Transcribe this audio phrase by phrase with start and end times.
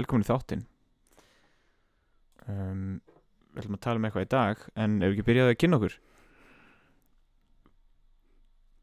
[0.00, 0.64] velkomin í þáttinn
[2.48, 2.84] um,
[3.50, 5.78] Við ætlum að tala um eitthvað í dag En ef við ekki byrjaði að kynna
[5.80, 5.94] okkur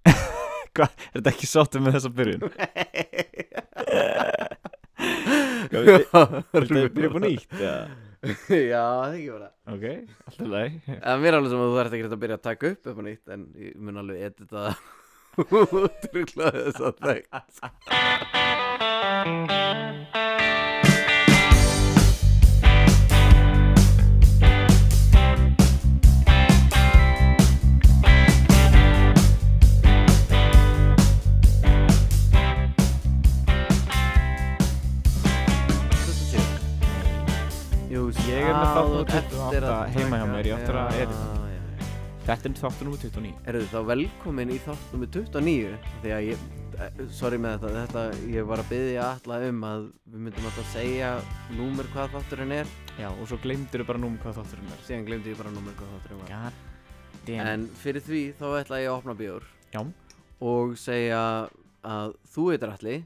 [0.77, 2.43] Hvað, er þetta ekki sáttum með þessa byrjun?
[5.67, 7.51] Hvað, viltu- Viltu að byrja upp á nýtt?
[7.61, 7.77] Ja.
[8.71, 9.85] Já, það ekki bara Ok,
[10.27, 12.63] alltaf leið En mér er alveg sem að þú ert ekki að byrja að taka
[12.73, 14.75] upp á nýtt En ég mun alveg edita það
[15.47, 17.31] Útrúkla þess að þekkt
[38.07, 40.77] Jú, Ég er með þátt númer eftir 28 að heima hjá mér, ég á eftir
[40.79, 41.47] að edita.
[42.27, 46.45] Þetta er þáttur númer 29 Eru þá velkomin í þátt nummer 29 Því að ég,
[46.83, 50.71] eh, sorry með þetta, þetta Ég var að byggja alla um að Við myndum alltaf
[50.73, 51.11] segja
[51.55, 52.73] númer hvað þátturinn er.
[52.99, 54.81] Já, og svo gleymdur þú bara númer hvað þátturinn er.
[54.87, 56.31] Síðan glemdi ég bara númer hvað þátturinn var.
[56.31, 57.47] God damn.
[57.47, 59.81] En fyrir því þá ætla ég að opna bjór Já.
[60.47, 61.23] Og segja
[61.83, 62.97] að þú heitir Alli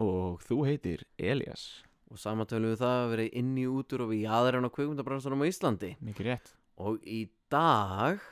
[0.00, 4.26] Og þú heitir Elias Og samantölu við það að vera inn í útur og við
[4.26, 5.92] jaðurinn á kveikmyndabransunum á Íslandi.
[6.06, 6.52] Mikið rétt.
[6.78, 8.22] Og í dag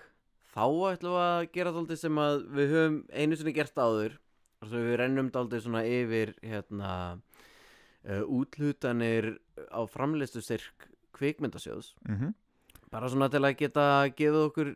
[0.55, 4.17] þá ætlum við að gera dálítið sem að við höfum einu sinni gert áður.
[4.62, 9.34] Og svo við rennum dálítið svona yfir hérna uh, útlutanir
[9.75, 11.95] á framleistu styrk kvikmyndasjóðs.
[12.06, 12.34] Mm
[12.95, 14.70] bara svona til að geta gefið okkur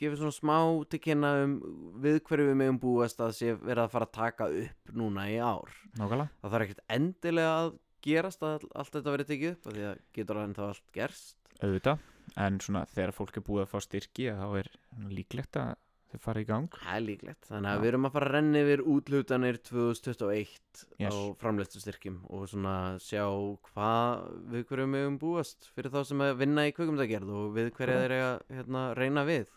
[0.00, 0.56] gefið svona smá
[0.88, 1.54] til kynna um
[2.00, 5.36] við hverju við megum búast að sé verið að fara að taka upp núna í
[5.36, 5.74] ár.
[5.98, 6.30] Nákvæmlega.
[6.40, 7.72] Það þarf ekkert endilega að
[8.06, 11.38] gerast að allt þetta verið tekið upp af því að getur það ennþá allt gerst
[11.62, 12.08] auðvitað
[12.46, 14.68] en svona þegar fólk er búið að fá styrki þá er
[15.12, 15.72] líklegt að
[16.12, 17.80] þau fara í gang Það er líklegt, þannig að Já.
[17.82, 21.08] við erum að fara að renna yfir útlutanir 2021 Yes.
[21.08, 23.24] á framleistu styrkjum og svona sjá
[23.70, 27.96] hvað við hverju mögum búast fyrir þá sem að vinna í kvökkumdagerð og við hverja
[28.02, 29.48] þeir eiga hérna, reyna við.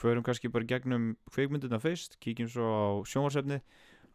[0.00, 3.60] hverjum kannski bara gegnum kveikmynduna fyrst, kíkjum svo á sjónvarsefni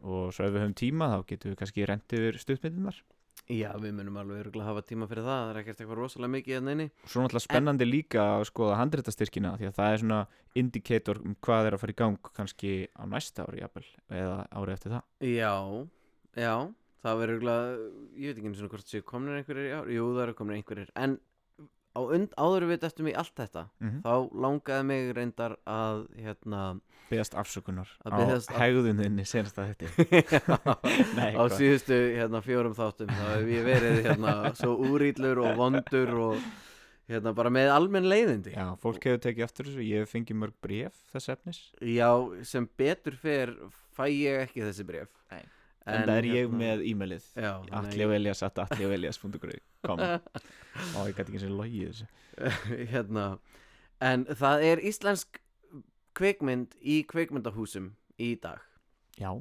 [0.03, 2.99] og svo ef við höfum tíma þá getum við kannski rent yfir stuttmyndunar
[3.45, 6.55] Já, við munum alveg örugglega hafa tíma fyrir það, það er ekkert eitthvað rosalega mikið
[6.55, 6.87] hérna inni.
[7.03, 10.21] og svo náttúrulega spennandi líka að skoða handréttastyrkina því að það er svona
[10.61, 14.73] indikator um hvað er að fara í gang kannski á næsta ári jafnvel, eða ári
[14.73, 15.53] eftir það Já,
[16.41, 16.55] já,
[17.05, 17.77] það verður örugglega,
[18.17, 20.61] ég veit ekki einu svona hvort séu komnir einhverjir í ár, jú það eru komnir
[20.61, 21.19] einhverjir, en
[21.95, 22.01] á
[22.37, 24.13] áður við dættum í allt þetta, mm þá
[24.45, 26.63] langaði mig reyndar að, hérna,
[27.09, 30.45] beðast afsökunar Að á biðjast af- hegðuninni senast að þetta
[31.19, 36.13] Nei, á síðustu hérna, fjórum þáttum þá hef ég verið hérna, svo úrýtlur og vondur
[36.29, 36.45] og
[37.09, 38.55] hérna, bara með almenn leiðindi.
[38.55, 41.59] Já, fólk hefur tekið aftur þessu, ég hef fengið mörg bref þess efnis.
[41.85, 42.09] Já,
[42.49, 43.53] sem betur fer
[43.95, 45.11] fæ ég ekki þessi bref.
[45.85, 47.25] En, það er ég hérna, með e-mailið.
[47.37, 52.07] Já, Atli og Elias at atliogelias.com og ég gæti ekki og logið þessu.
[52.93, 53.25] Hérna
[54.03, 55.39] En það er íslensk
[56.17, 58.63] kvikmynd í kvikmyndahúsum í dag.
[59.19, 59.31] Já,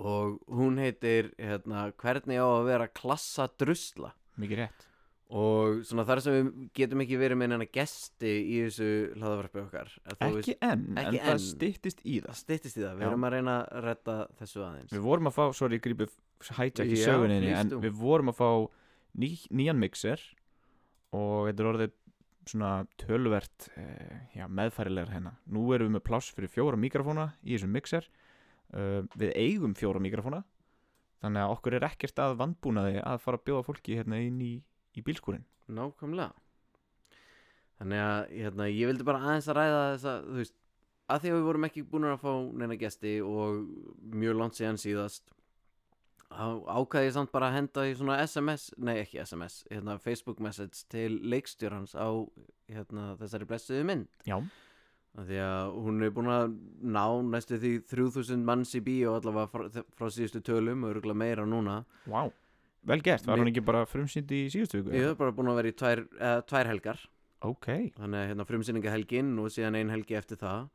[0.00, 4.14] og hún heitir hérna, hvernig á að vera klassa drusla?
[4.40, 4.89] Mikið rétt
[5.30, 9.92] og svona þar sem við getum ekki verið með neina gesti í þessu hlaðavarpi okkar
[10.26, 11.44] Ekki enn, ekki en það enn.
[11.44, 12.36] styttist í það.
[12.40, 14.92] Styttist í það, við erum að reyna að redda þessu aðeins.
[14.96, 16.08] Við vorum að fá, sorry, ég grípi
[16.50, 18.50] hijack í söguninni En við vorum að fá
[19.22, 20.22] ný, nýjan mixer
[21.14, 21.96] Og þetta er orðið
[22.50, 25.36] svona tölvert eh, meðfærilegar hérna.
[25.46, 28.06] Nú erum við með pláss fyrir fjóra mikrofóna í þessum mixer.
[28.70, 30.44] Uh, Við eigum fjóra mikrofóna
[31.20, 34.52] Þannig að okkur er ekkert að vandbúnaði að fara að bjóða fólki hérna inn í,
[34.98, 36.32] í bílskúrin nákvæmlega.
[37.80, 40.56] Þannig að hérna, ég vildi bara aðeins að ræða þess að þú veist,
[41.10, 43.60] að því að við vorum ekki búin að fá neina gesti og
[44.20, 45.30] mjög langt síðan síðast
[46.30, 50.40] á- ákvað ég samt bara að henda í svona SMS, nei ekki SMS hérna, Facebook
[50.44, 52.08] message til leikstjórans á
[52.70, 54.08] hérna, þessari blessuðu mynd.
[54.28, 54.40] Já,
[55.10, 56.52] Því að hún er búin að
[56.86, 59.64] ná næstu því 3000 manns í bíó allavega frá,
[59.98, 61.80] frá síðustu tölum og örgulega meira núna.
[62.06, 62.30] vá
[62.88, 64.94] Vel gert, var hún ekki bara frumsýnd í síðustu viku?
[64.96, 67.02] Ég hef bara búin að vera í tvær, uh, tvær helgar.
[67.44, 67.66] Ok,
[67.96, 70.70] Þannig að hérna, frumsýningahelgin og síðan ein helgi eftir það.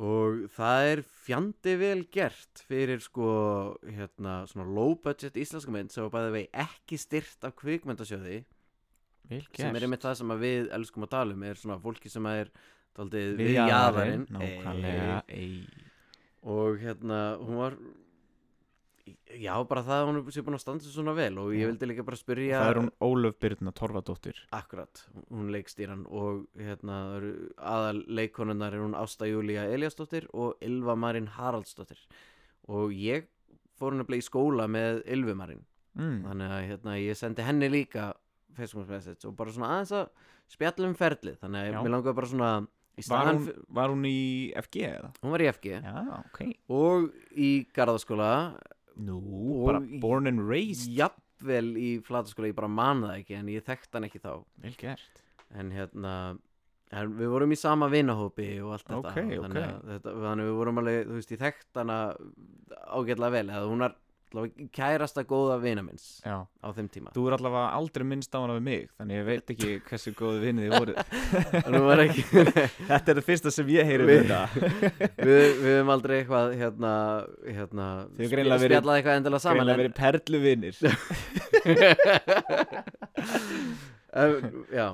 [0.00, 3.30] Og það er fjandi vel gert fyrir sko
[3.84, 8.42] hérna svona low budget íslenska mynd sem var bæðið vegi ekki styrt af kvikmyndasjóði.
[9.30, 11.46] Vel gert sem er einmitt það sem við elskum að tala um.
[11.50, 12.52] Er svona fólki sem er
[12.96, 15.18] daldið Við jaðarinn nákvæmlega.
[15.28, 15.64] Ei.
[16.42, 17.74] og hérna hún var
[19.38, 21.88] já bara það að hún sé búin að standa sig svona vel og ég vildi
[21.90, 24.40] líka bara spyrja Það er hún Ólöf Byrna Torfadóttir.
[24.56, 27.00] Akkurat, hún leikstýran og hérna
[27.56, 32.00] aðal leikonunnar er hún Ásta Júlía Eliasdóttir og Ylva Marín Haraldsdóttir.
[32.70, 33.28] Og ég
[33.78, 35.66] fór hún að í skóla með Ylvi Marín.
[35.98, 36.20] Mm.
[36.22, 38.12] þannig að hérna, ég sendi henni líka
[38.54, 41.40] Facebook message og bara svona aðeins að spjalla um ferlið.
[41.42, 41.80] Þannig að Já.
[41.80, 42.50] mér langaði bara svona
[43.08, 44.20] var, hún, var hún í
[44.60, 45.10] FG eða?
[45.22, 46.40] hún var í FG Já, ok.
[46.76, 48.30] Og í Garðaskóla
[49.00, 49.16] Nú,
[49.62, 50.90] Og bara born and raised.
[50.92, 54.32] jafnvel í Flataskóla, ég bara man það ekki en ég þekkt hann ekki þá.
[54.66, 55.22] Vel gert.
[55.56, 56.14] En hérna
[56.92, 58.98] en við vorum í sama vinahópi og allt þetta.
[58.98, 59.44] Ok, ok.
[59.46, 61.98] Þannig, þetta, þannig við vorum alveg, þú veist, ég þekkt hana
[62.90, 63.94] ágætlega vel, eða hún er
[64.32, 67.10] allavega kærasta góða vina minns Já, á þeim tíma.
[67.16, 70.38] Þú er allavega aldrei minnst á hana við mig Þannig ég veit ekki hversu góði
[70.44, 70.94] vinnið þið voru.
[71.60, 72.22] Og nú var ekki
[72.90, 74.30] Þetta er það fyrsta sem ég heyri Við- við
[75.30, 76.92] við, við höfum aldrei eitthvað hérna,
[77.46, 77.86] hérna
[78.18, 80.74] Þið verið- spjallað eitthvað endilega saman Greinlega en, verið perlu vinnir
[84.10, 84.86] en, já,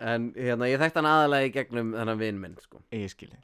[0.00, 2.80] en hérna, ég þekkt hann aðalega í gegnum þennan vin minn sko.
[2.94, 3.38] Ég skilji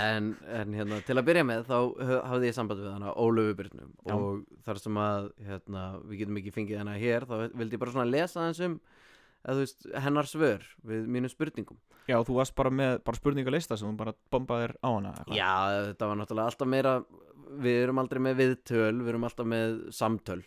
[0.00, 1.76] en, en hérna, til að byrja með þá
[2.08, 4.14] hö- hafði ég samband við hana Ólöfu Byrnum Já.
[4.16, 7.94] og þar sem að hérna, við getum ekki fengið hana hér þá vildi ég bara
[7.96, 8.78] svona lesa um
[9.44, 11.76] þú veist, hennar svör við mínum spurningum.
[12.08, 15.36] Já, þú varst bara með bara spurningalista sem þú bara bombaðir á hana eitthvað.
[15.36, 15.52] Já,
[15.90, 16.94] þetta var náttúrulega alltaf meira
[17.60, 20.40] við erum aldrei með viðtöl við erum alltaf með samtöl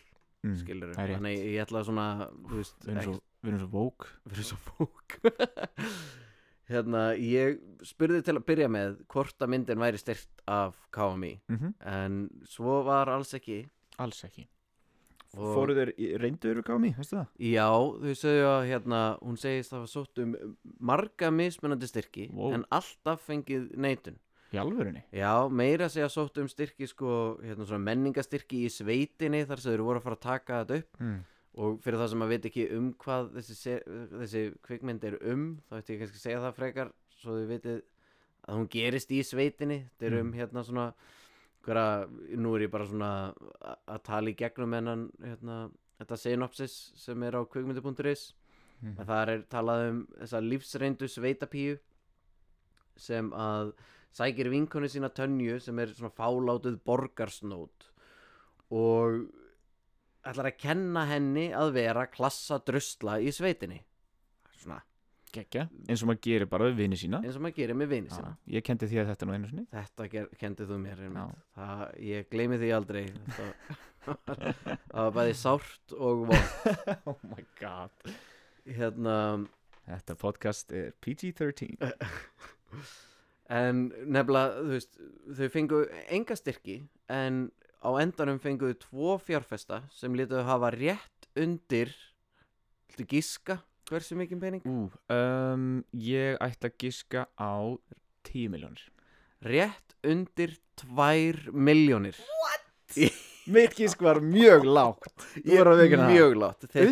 [0.44, 2.06] mm, skilur þannig ég ætla svona
[2.52, 5.18] veist, svo, við erum svo vók við erum svo fók
[6.68, 11.74] hérna, ég spurði til að byrja með hvort að myndin væri styrt af KMI mm
[11.86, 13.66] en svo var alls ekki
[13.98, 14.46] Alls ekki
[15.36, 17.26] Og- Fóru þeir, í- reyndu þeir gámi, veistu það?
[17.38, 20.30] Já, þau sögðu að hérna, hún segist að hafa sótt um
[20.80, 22.54] marga mismunandi styrki Wow.
[22.54, 24.16] en alltaf fengið neitun
[24.50, 25.02] Í alvörunni?
[25.12, 29.76] Já, meira að segja sótt um styrki sko, hérna svona menningastyrki í sveitinni þar sem
[29.76, 31.18] þau voru að fara að taka þetta upp Mm.
[31.58, 33.76] Og fyrir það sem að veit ekki um hvað þessi,
[34.14, 37.80] þessi kvikmynd er um þá ætti ég kannski að segja það frekar svo þau vitið
[38.48, 40.36] að hún gerist í sveitinni þetta er um Mm.
[40.38, 40.86] hérna svona
[41.66, 42.08] hverja,
[42.38, 43.10] nú er ég bara svona
[43.88, 45.56] að tala í gegnum hennan hérna,
[45.98, 48.32] þetta synopsis sem er á kvikmyndi.is
[48.80, 48.94] Mm.
[49.00, 51.78] en þar er talað um þessa lífsreyndu sveitapíu
[52.96, 53.72] sem að
[54.14, 57.88] sækir vinkonu sína tönju sem er svona fálátuð borgarsnót
[58.70, 59.26] og
[60.30, 63.80] ætlar að kenna henni að vera klassa drusla í sveitinni.
[64.58, 64.80] Svona.
[65.28, 67.20] Gekja, eins og maður gerir bara við vini sína.
[67.20, 68.30] Eins og maður gerir með vini sína.
[68.32, 69.64] Já, Ég kendi því að þetta nú einu sinni.
[69.74, 71.02] Þetta ger, kendið þú mér
[71.58, 73.02] það, ég gleymi því aldrei.
[73.36, 73.76] Það,
[74.94, 76.48] það var bæði sárt og von
[77.12, 78.10] Oh my god.
[78.68, 79.18] Hérna
[79.88, 81.76] Þetta podcast er PG-13
[83.58, 84.98] En nefnilega, þú veist,
[85.38, 85.78] þau fengu
[86.12, 87.46] enga styrki en
[87.84, 91.92] á endanum fenguðu tvo fjárfesta sem lítuðu hafa rétt undir,
[92.88, 94.64] viltu gíska hversu mikið pening?
[94.68, 97.54] Ú, um, ég ætla að giska á
[98.28, 98.86] 10 miljónir
[99.38, 102.16] Rétt undir tvær miljónir.
[103.48, 106.10] Mitt gisk var mjög lágt Þú veikina það.
[106.12, 106.34] Mjög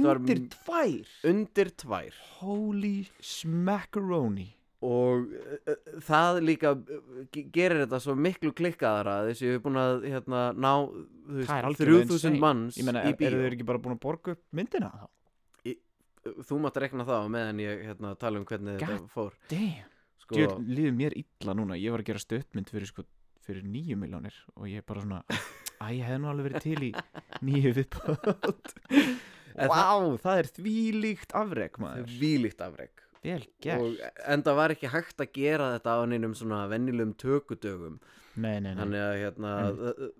[0.06, 2.20] var Undir m- tvær undir tvær.
[2.38, 4.46] Holy smackaroni
[4.86, 5.74] Og uh,
[6.06, 6.70] það líka
[7.34, 11.54] ge- gerir þetta svo miklu klikkaðara þessi við búin að hérna, ná Það er veist,
[11.70, 12.40] algjörlega 3000 insane.
[12.44, 13.28] manns Ég meina, í er, bíó.
[13.32, 15.06] eru þeir ekki bara búin að borga upp myndina þá?
[16.42, 19.34] þú mátt rekna það meðan ég hérna, tala um hvernig God þetta fór
[20.18, 23.04] sko, Djöfull, líður mér illa núna Ég var að gera stöttmynd fyrir sko
[23.46, 25.20] fyrir nýju miljónir og ég bara svona
[25.78, 26.90] að ég hef nú alveg verið til í
[27.46, 28.74] nýju viðbót
[29.56, 29.86] En Vá,
[30.20, 34.20] það er þvílíkt afrek maður vílíkt afreg Vel og gert.
[34.36, 37.98] enda var ekki hægt að gera þetta á neinum svona vennilegum tökudögum.
[38.36, 38.78] Nei, nei, nei.
[38.82, 40.14] Þannig að hérna mm.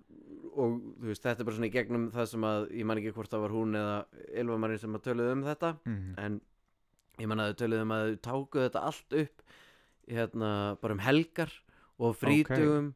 [0.57, 3.13] og þú veist þetta er bara svona í gegnum það sem að ég man ekki
[3.15, 3.97] hvort það var hún eða
[4.41, 6.13] Ylvamarinn sem að töluðu um þetta Mhm.
[6.25, 6.39] en
[7.21, 9.43] ég man að þau töluðu um að þau tákuðu þetta allt upp
[10.07, 11.51] hérna bara um helgar
[11.99, 12.89] og frítugum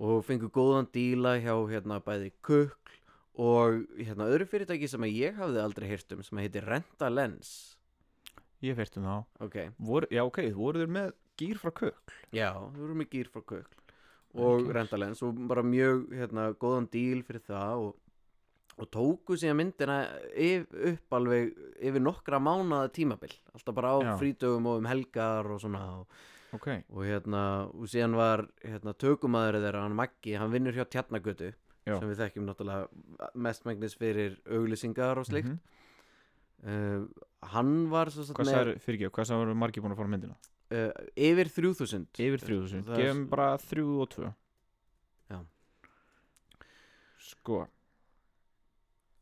[0.00, 2.94] og fengu góðan díla hjá hérna bæði kukl
[3.40, 7.76] og hérna öðru fyrirtæki sem að ég hafði aldrei heyrt um sem heitir Renta Lens
[8.62, 9.14] Ég fyrst um þá.
[9.46, 13.28] Ok, Vor, Já, ok, voru þeir með gýr frá kök já, þú erum með gýr
[13.32, 13.78] frá kukl
[14.36, 17.94] og Vel Renta Lens og bara mjög hérna góðan díl fyrir það og,
[18.76, 19.96] og tóku síðan myndina
[20.36, 23.32] yf, upp alveg yfir nokkra mánaða tímabil.
[23.56, 24.12] Alltaf bara á Já.
[24.20, 26.06] frítugum og um helgar og svona og
[26.52, 27.40] Ok, og hérna,
[27.70, 31.52] og síðan var hérna, tökumæður þeirra, hann Maggi, hann vinnur hjá Tjarnagötu
[31.86, 31.94] Já.
[31.98, 35.60] sem við þekkjum náttúrulega mestmægnis fyrir auglýsingar og slikt Mhm.
[36.66, 37.06] Uh,
[37.54, 40.36] hann var svo Hvað sagði, fyrir ekki, hvað sagði voru margir búin að fara myndina?
[40.70, 44.30] uh, yfir 3000 Yfir 3000, Það er- gefum bara 3 og 2
[45.30, 45.38] Já.
[47.30, 47.60] Sko,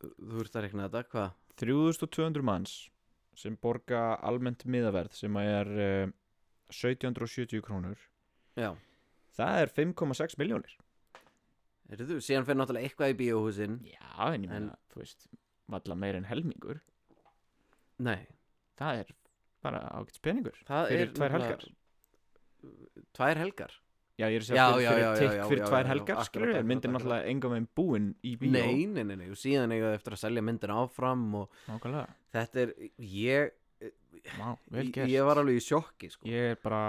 [0.01, 1.33] þú ert að rekna þetta, hvað?
[1.59, 2.75] 3200 manns
[3.39, 6.13] sem borga almennt miðaverð sem er uh,
[6.75, 7.99] 1770 krónur.
[8.59, 8.73] Já,
[9.39, 10.73] Það er 5,6 miljónir
[11.89, 13.77] Heyrðu þú, síðan fyrir náttúrulega eitthvað í bíóhúsin.
[13.87, 14.03] Já,
[14.35, 15.29] en ég meina, þú veist
[15.73, 16.81] valla meir en helmingur
[17.99, 18.21] nei,
[18.79, 19.13] það er
[19.65, 21.65] bara ágætt peningur það Fyrir er tvær helgar.
[23.17, 23.73] tvær helgar
[24.19, 25.69] já, ég er að Já, segja fyrir, já, fyrir, já, tikk já, já, fyrir já,
[25.71, 26.99] tvær já, helgar akkurat, skilur, akkurat, myndin akkurat.
[26.99, 30.17] náttúrulega enga meginn búin í bíó nei, nei, nei, nei, og síðan eiga þau eftir
[30.17, 33.55] að selja myndin áfram og nákvæmlega, þetta er, ég
[34.39, 36.27] Vá, vel ég, gert ég var alveg í sjokki sko.
[36.27, 36.81] ég er bara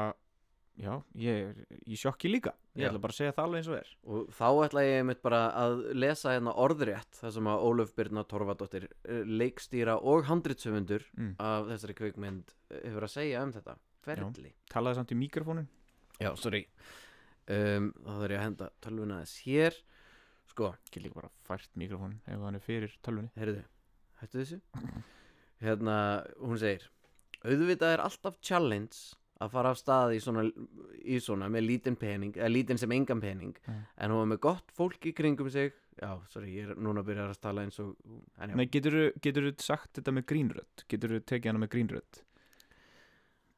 [0.79, 2.53] já, ég er í sjokki líka.
[2.73, 2.89] Ég Já.
[2.89, 3.89] ætla bara að segja það alveg eins og er.
[4.07, 8.23] Og þá ætla ég einmitt bara að lesa hérna orðrétt það sem að Ólöf Birna
[8.29, 11.33] Torfadóttir eh, leikstýra og handritsöfundur mm.
[11.43, 13.75] af þessari kvikmynd eh, hefur að segja um þetta.
[14.05, 14.53] Ferli.
[14.71, 15.67] Talaði samt í mikrofónin
[16.19, 16.63] já, sorry.
[17.49, 19.79] Um, þá þarf ég að henda tölvuna þess hér.
[20.49, 23.31] Sko, ekki líka bara fært mikrofónin ef hann er fyrir tölvunni.
[23.39, 23.65] Heyrðu
[24.21, 24.61] hættu þessu.
[25.63, 25.97] Hérna,
[26.39, 26.87] hún segir
[27.43, 30.45] auðvitað er alltaf challenge að fara af stað í svona,
[31.03, 33.55] í svona með lítinn pening, eða lítinn sem engan pening.
[33.65, 33.83] Mm.
[33.97, 35.73] en hún var með gott fólk í kringum sig.
[35.99, 37.95] Já, sorry, ég er núna að byrja að tala eins og
[38.39, 42.21] Nei, getur þú sagt þetta með grínrödd getur þú tekið hana með grínrödd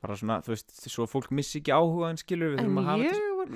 [0.01, 3.11] bara svona, þú veist, svo fólk missi ekki áhuga en skilur við þurfum að hafa
[3.37, 3.51] var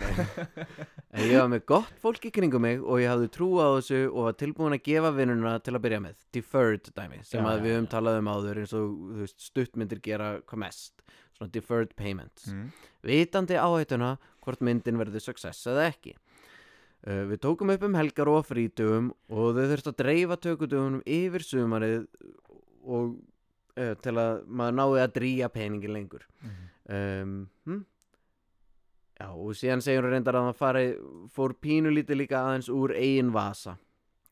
[1.16, 4.02] en ég var með gott fólk í kringum mig og ég hafði trú á þessu
[4.12, 6.20] og var tilbúin að gefa vinnuna til að byrja með.
[6.36, 7.92] Deferred dæmi, sem Já, að við höfum já.
[7.96, 11.06] talað um áður eins og þú veist, stuttmyndir gera hvað mest
[11.38, 12.70] svona deferred payments mm.
[13.06, 14.16] vitandi áhættuna
[14.46, 19.56] hvort myndin verður success eða ekki uh, við tókum upp um helgar og frítugum og
[19.58, 22.06] þau þurftu að dreifa tökutugunum yfir sumarið
[22.86, 23.16] og
[23.80, 26.64] uh, til að maður náði að dríja peningin lengur Mm.
[26.96, 27.80] um, hm?
[29.16, 30.84] já og síðan segjum við reyndar að það fari,
[31.34, 33.78] fór pínulítið líka aðeins úr eigin vasa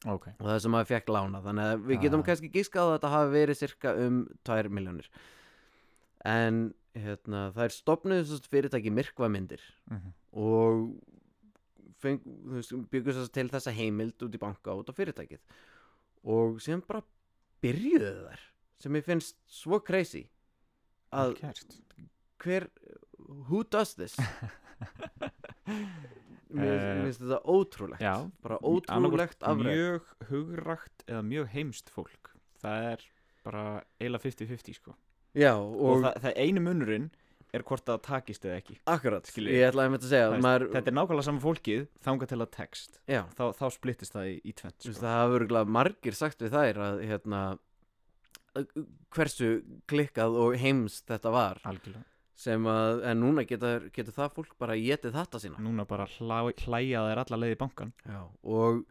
[0.06, 2.28] ok, og það sem maður fekk lána þannig að við getum Ah.
[2.28, 5.08] kannski giskað að þetta hafi verið cirka um 2 miljónir
[6.28, 6.60] en
[6.94, 10.12] hérna, það er stopnuð fyrirtæki myrkvamyndir mm.
[10.44, 10.74] og
[12.04, 15.42] feng, þú veist, byggur þess til þessa heimild út í banka út á fyrirtækið.
[16.34, 17.04] Og síðan bara
[17.64, 18.46] byrjuðu þær
[18.84, 20.26] sem ég finnst svo crazy
[21.14, 21.38] að
[22.44, 22.68] hver
[23.50, 24.18] who does this?
[26.54, 32.30] Mér Eh, finnst þetta ótrúlegt já, bara ótrúlegt afreg mjög hugrakt eða mjög heimst fólk.
[32.62, 33.06] Það er
[33.44, 33.64] bara
[33.98, 34.94] eiginlega 50-50 sko
[35.38, 37.12] já og, og, það, það einu munurinn
[37.54, 38.80] er hvort það takist eða ekki.
[38.90, 39.60] Akkurat skiljiði.
[39.60, 42.32] ég ætlaði að mynda að segja Það veist, maður, þetta er nákvæmlega saman fólkið þangað
[42.32, 42.98] til að text.
[43.12, 44.96] Já, þá, þá splittist það í, í tvent sko.
[44.98, 47.44] það hafa örgulega margir sagt við þær að hérna
[49.14, 49.52] hversu
[49.90, 51.62] klikkað og heimst þetta var.
[51.70, 52.06] Algjörlega.
[52.44, 55.62] Sem að, en núna getur, getur það fólk bara getið þetta sína.
[55.62, 58.82] Núna bara hlæ, hlæja þær alla leið í bankan Já, og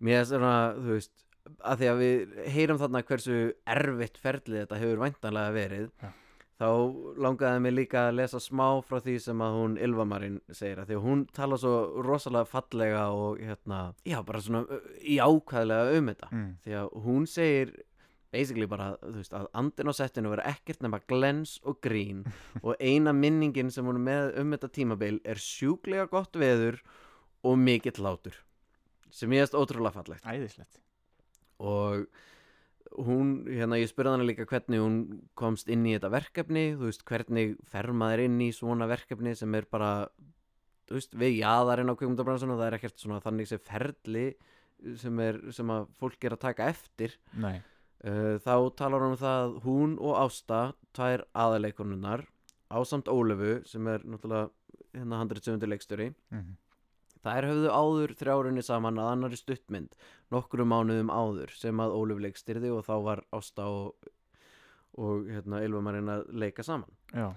[0.00, 1.25] mér er svona, þú veist,
[1.60, 3.40] að því að við heyrum þarna hversu
[3.76, 6.10] erfitt ferlið þetta hefur væntanlega verið Já.
[6.60, 6.68] þá
[7.26, 10.98] langaði mig líka að lesa smá frá því sem að hún Ylvamarinn segir að því
[10.98, 11.74] að hún tala svo
[12.06, 16.48] rosalega fallega og hérna, já, bara svona í ákvæðlega um þetta mm.
[16.64, 17.76] því að hún segir
[18.34, 22.24] basically bara, veist, að andin á settinu verður ekkert nema glens og grín
[22.66, 26.80] og eina minningin sem hún er með um þetta tímabil er sjúklega gott veður
[27.46, 28.42] og mikill látur
[29.14, 30.80] sem ég erst ótrúlega fallegt æðislegt
[31.62, 32.06] og
[33.06, 34.98] hún, hérna ég spurði hana líka hvernig hún
[35.38, 39.54] komst inn í þetta verkefni þú veist, hvernig fer maður inn í svona verkefni sem
[39.58, 40.08] er bara
[40.86, 44.26] þú veist, við jaðarinn á kveikmyndabransunum það er ekkert svona þannig sem ferli
[45.00, 47.58] sem, er, sem að fólk er að taka eftir nei,
[48.04, 50.58] Uh, þá talar hún um það að hún og Ásta,
[50.94, 52.26] tvær aðaleikonunar
[52.68, 54.50] ásamt Ólöfu sem er náttúrulega
[54.92, 56.50] hérna 170 leikstjóri mm.
[57.24, 59.96] Þær höfðu áður þrjárunni saman að annari stuttmynd
[60.34, 64.12] nokkru mánuðum áður sem að Ólöf leikstyrði og þá var Ásta og,
[64.98, 66.90] og hérna Ylfumarinn að leika saman.
[67.14, 67.30] Já,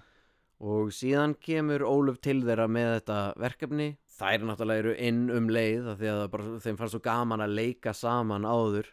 [0.59, 3.89] og síðan kemur Ólöf til þeirra með þetta verkefni.
[4.19, 7.57] Þær náttúrulega eru inn um leið af því að bara, þeim fannst svo gaman að
[7.62, 8.89] leika saman áður.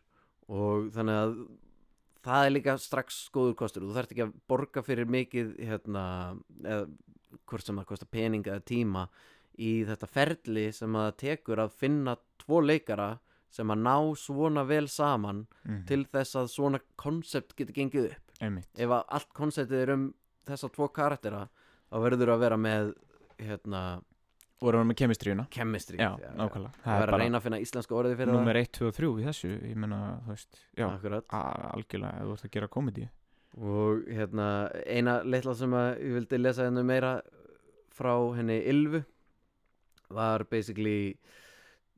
[0.47, 1.33] Og þannig að
[2.27, 3.87] það er líka strax góður kostur.
[3.87, 6.05] Þú þarft ekki að borga fyrir mikið hérna,
[6.63, 6.85] eða
[7.47, 9.07] hvort sem það kostar pening eða tíma
[9.59, 13.11] í þetta ferli sem að það tekur að finna tvo leikara
[13.57, 15.85] sem að ná svona vel saman mm.
[15.89, 18.35] til þess að svona konsept getur gengið upp.
[18.43, 18.69] Einmitt.
[18.77, 20.11] Ef að allt konceptið er um
[20.47, 21.47] þessa tvo karaktera
[21.89, 22.93] þá verður að vera með
[23.41, 23.87] hérna
[24.57, 25.45] og við með kemistríuna?
[25.53, 26.81] Chemistry já, nákvæmlega.
[26.81, 29.27] Það er að reyna að finna íslenska orðið fyrir nummer 1, 2 og 3 í
[29.27, 31.17] þessu ég menna, þú veist, já, það
[31.73, 33.09] algjörlega þú ert að gera komedi
[33.57, 34.47] og hérna
[34.85, 37.13] eina litla sem að ég vildi lesa hennu meira
[37.97, 39.03] frá henni Ylvu
[40.15, 41.17] var basically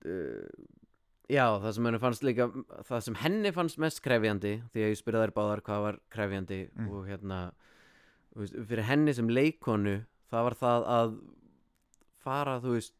[0.06, 0.48] uh,
[1.28, 2.46] já það sem henni fannst líka
[2.88, 6.60] það sem henni fannst mest krefjandi því að ég spyrði þær báðar hvað var krefjandi
[6.78, 6.88] Mm.
[6.94, 7.40] og hérna
[8.38, 9.98] fyrir henni sem leikonu
[10.30, 11.14] það var það að
[12.22, 12.94] fara þú veist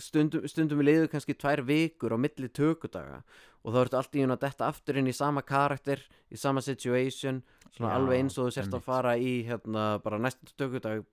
[0.00, 3.22] stundum, stundum við liðu kannski tvær vikur á milli tökudaga
[3.64, 6.00] og þá ertu allt í hún að detta aftur inn í sama karakter
[6.32, 7.42] í sama situation
[7.74, 11.04] svona Já, alveg eins og þú sérst að fara í hérna bara næstu tökudag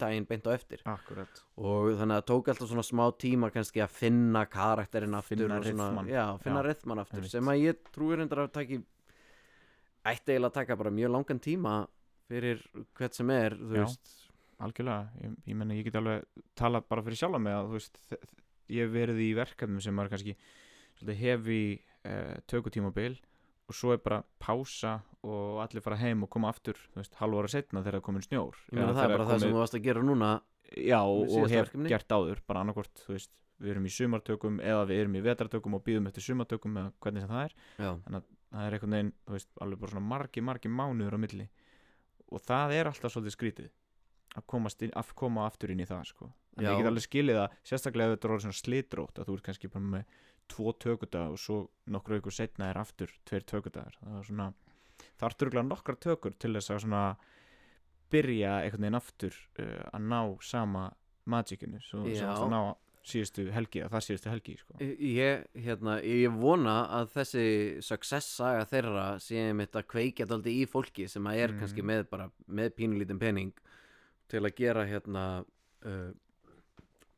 [0.00, 3.82] daginn beint á eftir akkurat og þannig að það tók alltaf svona smá tíma kannski
[3.84, 6.08] að finna karakterinn aftur Finna ryþmann.
[6.08, 7.30] já, finna rithman aftur einmitt.
[7.34, 8.80] sem að ég trúi reyndar að taki
[10.06, 11.74] ætti eiginlega að taka bara mjög langan tíma
[12.30, 12.62] fyrir
[12.96, 13.84] hvert sem er þú Já.
[13.84, 14.16] veist
[14.60, 16.24] algjörlega, ég, ég menna ég get alveg
[16.58, 18.00] talað bara fyrir sjálfa mig að þú veist
[18.70, 20.36] ég verið í verkefnum sem er kannski
[21.20, 21.60] hefi
[22.04, 23.29] uh, tökutímabil og
[23.76, 27.50] svo er bara pása og allir fara heim og koma aftur þú veist, halv ára
[27.52, 30.30] setna þegar það komin snjór það er bara það sem þú varst að gera núna
[30.76, 31.92] já, og, og hef verkefni.
[31.92, 35.76] gert áður bara annarkvort, þú veist, við erum í sumartökum eða við erum í vetartökum
[35.76, 37.90] og býðum eftir sumartökum eða hvernig sem það er já,
[38.50, 41.50] það er einhvern veginn, þú veist, alveg bara svona margi, margi mánuður á milli
[42.30, 43.70] og það er alltaf svolítið skrítið
[44.38, 46.30] að, inn, að koma aftur inn í það sko.
[46.56, 46.70] en Já.
[46.70, 49.46] ég get alveg skilið að sérstaklega ef þetta er orðið svona slitrótt að þú ert
[49.48, 50.18] kannski bara með
[50.50, 51.58] tvo tökudaga og svo
[51.90, 54.48] nokkru ykkur setna er aftur tveir tökudagar það er svona,
[55.20, 57.04] er örgulega nokkra tökur til þess að svona
[58.10, 60.88] byrja einhvern veginn aftur uh, að ná sama
[61.30, 62.62] magicinu svo, að ná
[63.10, 64.74] síðustu helgi að það síðustu helgi sko.
[64.84, 67.44] ég, hérna, ég vona að þessi
[67.86, 71.60] success saga þeirra sé mitt að kveikja daldi í fólki sem að er Mhm.
[71.62, 73.52] kannski með bara með pínulítinn pening
[74.28, 75.24] til að gera hérna
[75.86, 76.12] uh,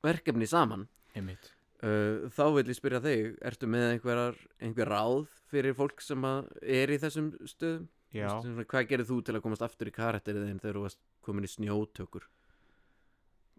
[0.04, 0.86] verkefni saman
[1.16, 1.50] einmitt
[1.86, 6.92] uh, þá vil ég spyrja þig ertu með einhverjar, einhver ráð fyrir fólk sem er
[6.92, 7.88] í þessum stöðum?
[8.12, 11.46] Já, svona, hvað gerir þú til að komast aftur í karakterið þegar þú varst komin
[11.48, 12.26] í snjótökur?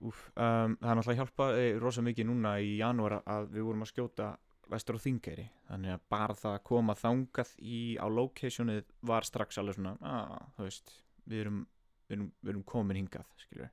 [0.03, 3.85] Úf, um, það er náttúrulega hjálpað e, rosa mikið núna í janúar að við vorum
[3.85, 4.27] að skjóta
[4.69, 5.45] vestur á Þingeyri.
[5.69, 10.35] Þannig að bara það að koma þangað í, á locationið var strax alveg svona að,
[10.57, 11.61] þú veist, við erum,
[12.07, 13.71] við erum, við erum komin hingað skilur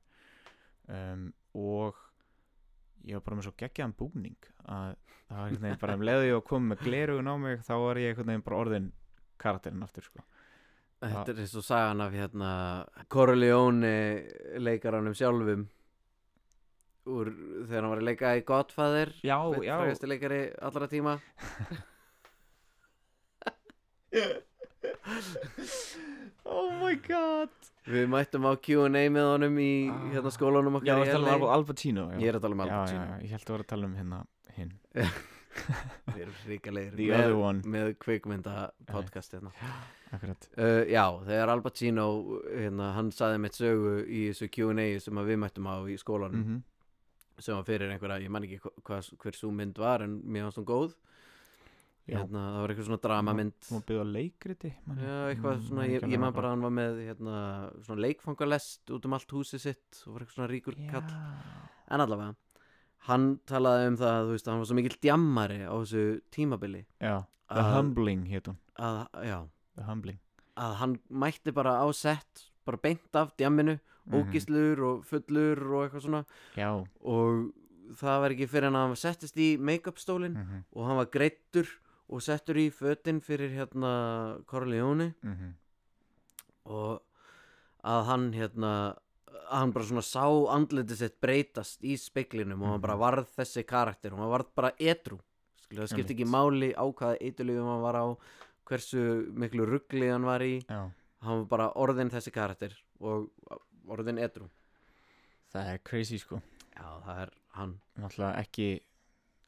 [0.87, 1.27] um,
[1.61, 1.99] og
[3.07, 4.95] ég var bara með svo geggjaðan búning að
[5.27, 8.01] það var einhvern veginn bara um leiði og komið með glerugun á mig þá var
[8.01, 8.87] ég einhvern veginn bara orðin
[9.41, 10.25] karakterinn aftur sko.
[11.01, 12.49] Þetta er eins og sagan af hérna
[13.09, 13.93] Corleone
[14.61, 15.63] leikaranum sjálfum
[17.09, 17.31] úr
[17.65, 21.15] þegar hann var að leika í Godfather já, já, frægasti leikari allra tíma
[26.45, 27.49] oh my god
[27.91, 30.01] Við mættum á Q&A með honum í Ah.
[30.13, 32.17] hérna skólanum já, okkar það í er LA Al Al Pacino já.
[32.21, 33.71] Ég er að tala um Al já, já, Pacino já, ég held að vera að
[33.73, 34.19] tala um hérna
[34.57, 34.73] hinn
[36.11, 37.61] Við erum ríkalegir The með, other one.
[37.67, 38.55] með kvikmynda
[38.87, 39.51] podcast hérna
[40.15, 42.05] akkurat uh, Já, þegar Al Pacino
[42.47, 46.43] hérna, hann saði mitt sögu í þessu Q&A sem að við mættum á í skólanum
[46.45, 46.61] mm
[47.41, 50.65] sem var fyrir einhverja, ég man ekki hver svo mynd var en mér fannst hún
[50.67, 51.10] góð Já.
[52.07, 53.53] Hérna, það var eitthvað svona dramamynd.
[53.69, 56.61] Hún var byggð á leikriti man Já, eitthvað mm, svona, ég, ég man bara hann
[56.65, 57.35] var með hérna,
[57.85, 60.89] svona leikfangalest út um allt húsið sitt og var eitthvað svona ríkur Já.
[60.91, 61.13] kall.
[61.91, 62.35] En allavega,
[63.07, 67.15] hann talaði um það þú veist, hann var svo mikill djammari á þessu tímabili Já,
[67.51, 68.57] The Að- Humbling hétt hún.
[68.79, 69.39] að, já,
[69.75, 70.19] The Humbling.
[70.57, 74.13] Að hann mætti bara á sett bara beint af djamminu, Mhm.
[74.17, 76.25] ógislur og fullur og eitthvað svona.
[76.57, 76.83] Já.
[77.05, 77.53] Og
[77.93, 81.05] það var ekki fyrir en að hann settist í make-up stólinn mm og hann var
[81.05, 81.67] greittur
[82.11, 85.13] og settur í fötin fyrir hérna Corleone.
[85.23, 85.53] -hmm.
[86.65, 87.01] og
[87.83, 88.71] að hann hérna
[89.51, 92.99] að hann bara svona sá andlitið sitt breytast í speiklinum og hann bara Mhm.
[93.01, 94.13] varð þessi karakter.
[94.13, 95.19] Og hann varð bara edru
[95.71, 98.17] það skipti ekki máli á hvaða eiturlífum hann var á
[98.65, 100.61] hversu miklu ruggli hann var í.
[100.69, 100.91] Já.
[101.21, 103.29] Hann var bara orðin þessi karakter og
[103.87, 104.49] orðin edru
[105.53, 106.41] Það er crazy sko.
[106.77, 107.81] Já það er hann.
[107.99, 108.79] Náttúrulega ekki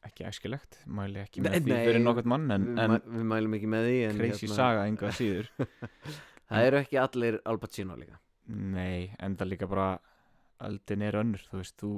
[0.08, 3.28] ekki æskilegt Mæli ekki Nei, með því nei, fyrir nokkert mann En, við, en við
[3.32, 5.50] mælum ekki með því crazy hérna, saga enga síður.
[6.50, 8.18] Það eru ekki allir Al Pacino líka.
[8.52, 9.88] Nei, en það líka bara
[10.64, 11.94] Aldin er önnur, þú veist Þú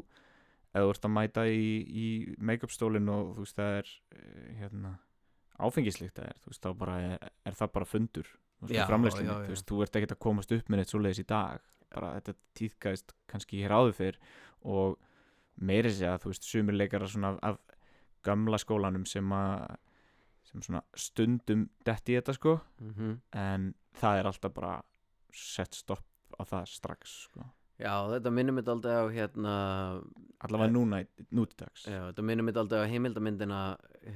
[0.77, 2.07] ef þú ert að mæta í, í
[2.39, 4.93] make-up stólinn og þú veist það er eh, hérna
[5.57, 8.29] áfengislíkt það er, þú veist þá bara er, er það bara fundur
[8.67, 9.47] Já, í framleiðslunni, já, já.
[9.47, 11.65] þú veist, þú ert ekkert að komast upp með neitt svoleiðis í dag.
[11.93, 14.21] Bara þetta tíðgæðist kannski hér áður fyrr
[14.67, 14.97] og
[15.57, 17.61] meiri segja að þú veist, sumir leikara svona af
[18.27, 19.77] gamla skólanum sem að
[20.47, 24.75] sem svona stundum detti í þetta sko mm en það er alltaf bara
[25.35, 26.05] sett stopp
[26.39, 27.43] á það strax sko.
[27.81, 29.55] já þetta minnum mitt aldrei á hérna
[30.45, 33.61] allavega Eh, núna í nútidags Já, þetta minnum mitt aldrei á heimildamyndina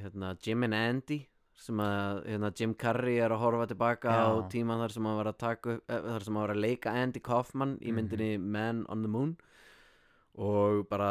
[0.03, 1.21] hérna, Jim and Andy
[1.61, 4.49] sem að hérna, Jim Carrey er að horfa tilbaka á Já.
[4.55, 7.21] tíman þar sem hann var að taka eh, þar sem hann var að leika Andy
[7.21, 7.97] Kaufman í Mhm.
[7.99, 9.37] myndinni Man on the Moon
[10.41, 11.09] og bara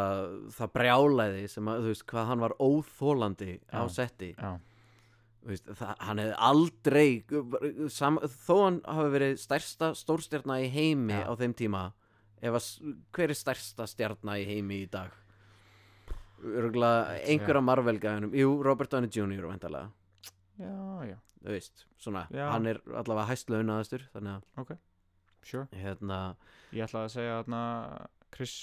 [0.55, 4.31] það brjálæði sem að þú veist hvað hann var óþólandi á setti.
[5.45, 11.25] veist, það, hann hefði aldrei sam, þó hann hafi verið stærsta stórstjarna í heimi Já.
[11.29, 11.83] á þeim tíma
[12.41, 12.81] ef að, s-
[13.15, 15.13] hver er stærsta stjarna í heimi í dag?
[16.39, 18.31] Örgulega einhverja Marvel-gæðunum.
[18.39, 19.43] Jú, Robert Downey Jr.
[19.49, 19.89] vantalega
[20.59, 22.45] Já, já, Þú veist, svona Já.
[22.53, 24.37] Hann er allavega hæst launaðastur Þannig
[25.43, 25.65] sure.
[25.71, 26.19] Að, hérna
[26.75, 27.61] Ég ætlaði að segja þarna
[28.35, 28.55] Chris,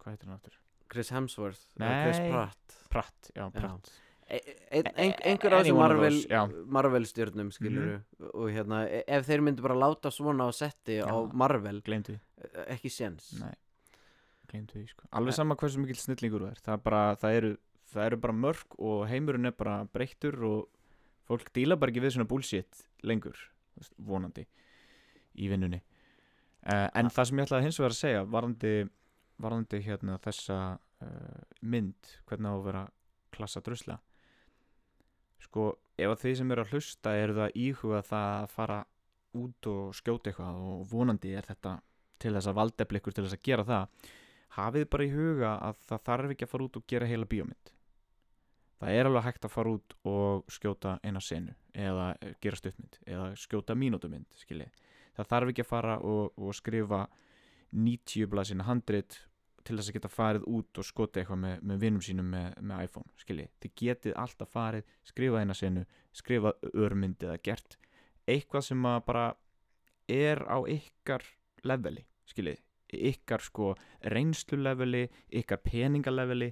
[0.00, 0.56] hvað heitir hann aftur?
[0.90, 2.30] Chris Hemsworth eða Chris Nei.
[2.32, 3.90] Pratt Pratt, já, Pratt
[4.30, 4.38] e
[4.70, 6.42] ein, ein, Einhver af þessum one of Marvel those, já.
[6.46, 6.68] Mhm.
[6.76, 7.88] Marvel stjörnum skilur
[8.34, 11.32] og hérna, e- ef þeir myndu bara láta svona á setti á Já.
[11.34, 13.54] Marvel Gleymdu því, e- ekki séns nei
[14.50, 15.36] Gleymdu því, sko Alveg Eh.
[15.36, 17.56] sama hversu mikill snillingur þú er Það er bara, það eru
[17.90, 20.68] Það eru bara mörg og heimurinn er bara breyttur og
[21.26, 23.34] fólk díla bara ekki við svona bullshit lengur,
[23.74, 24.44] þú veist, vonandi
[25.42, 25.80] í vinnunni
[26.70, 28.90] uh, en það sem ég ætlaði hins vegar að segja varðandi,
[29.40, 32.84] varðandi hérna þessa uh, mynd, hvernig á að vera
[33.34, 33.98] klassa drusla
[35.40, 38.80] sko, ef að þið sem eru að hlusta eru það að íhuga það að fara
[39.40, 41.76] út og skjóta eitthvað og vonandi er þetta
[42.20, 44.08] til þess að valdefli ykkur til þess að gera það
[44.56, 47.72] hafið bara í huga að það þarf ekki að fara út og gera heila bíómynd
[48.80, 53.00] það er alveg hægt að fara út og skjóta eina senu eða eh, gera stuttmynd
[53.06, 54.70] eða skjóta mínútumynd skiljið.
[55.16, 57.04] það þarf ekki að fara og, og skrifa
[57.70, 59.20] 90 blaðsina handrit
[59.64, 62.86] til þess að geta farið út og skota eitthvað með, með vinnum sínum með, með
[62.86, 63.52] iPhone skiljið.
[63.60, 67.78] þið getið alltaf farið skrifa eina senu, skrifa örmynd eða gert
[68.30, 69.28] eitthvað sem að bara
[70.10, 71.24] er á ykkar
[71.66, 73.74] leveli skiljið ykkar sko
[74.10, 75.04] reynsluleveli
[75.40, 76.50] ykkar peningaleveli.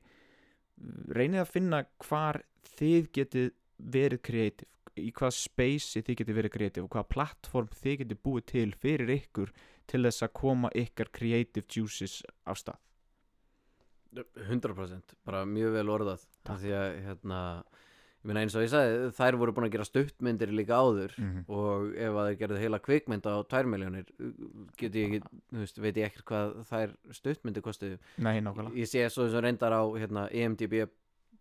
[1.14, 2.42] Reynið að finna hvar
[2.78, 7.96] þið getið verið kreatív í hvað space þið getið verið kreatív og hvað plattform þið
[8.02, 9.52] getið búið til fyrir ykkur
[9.90, 12.80] til þess að koma ykkar creative juices af stað
[14.14, 16.24] 100% bara mjög vel orðað.
[16.44, 16.58] Takk.
[16.62, 17.40] því að hérna
[18.18, 21.44] ég meina eins og ég sagði, þær voru búin að gera stuttmyndir líka áður Mhm.
[21.48, 24.06] og ef að þeir gerðu heila kvikmynd á 2 miljónir
[24.76, 25.20] get ég ekki,
[25.52, 27.98] þú veist, veit ég ekkert hvað þær stuttmyndir kostuðu.
[28.18, 28.74] Nei, nákvæmlega.
[28.74, 30.88] Ég sé svo eins og reyndar á hérna, EMDB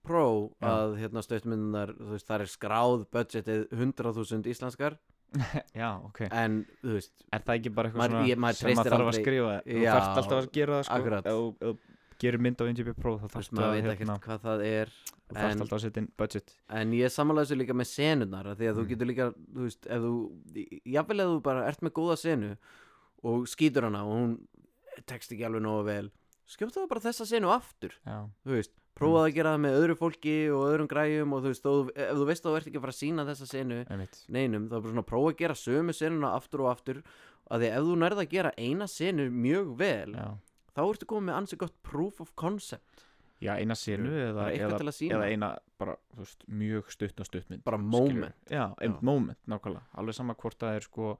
[0.04, 0.68] Pro Já.
[0.68, 4.98] að hérna, stuttmyndunar, þú veist, þar er skráð budgetið 100.000 íslenskar.
[5.76, 6.22] Já, ok.
[6.32, 9.56] En, þú veist, Er það ekki bara eitthvað sem maður þarf að skrifa?
[9.66, 11.78] Þú þarft alltaf að gera það sko
[12.18, 14.16] þú- þú gerir mynd á NGP Pro þá þú veist, þarft maður að veit hérna,
[14.18, 16.54] ekkert hvað það er þú þarft en- alltaf að setja inn budget.
[16.70, 18.90] En ég samanlega þessu líka með senurnar Því að þú Mm.
[18.90, 22.58] getur líka, þú veist, ef þú Jafnvel ef þú bara ert með góða senu
[23.24, 24.38] Og skýtur hana og hún
[25.06, 26.12] Tekst ekki alveg nógu vel
[26.48, 27.92] Skjóta það bara þessa senu aftur.
[28.08, 31.48] Já, Þú veist, prófaðu að gera það með öðru fólki Og öðrum græjum og þú
[31.52, 33.86] veist, þó, ef þú veist að þú ert ekki að fara að sína þessa senu
[33.86, 34.26] einmitt.
[34.32, 37.04] Neinum, þá er bara svona að prófa að gera sömu senuna aftur og aftur
[37.52, 40.38] að því að ef þú nærða að gera eina senu mjög vel Já,
[40.78, 43.06] þá ertu komið með ansi gott proof of concept.
[43.44, 44.78] Já eina senu eða, eða,
[45.14, 48.34] eða eina bara, veist, mjög stutt og stuttmynd Bara moment.
[48.50, 49.06] Já, einmitt Já.
[49.06, 49.84] moment, nákvæmlega.
[50.02, 51.12] Alveg sama hvort það er sko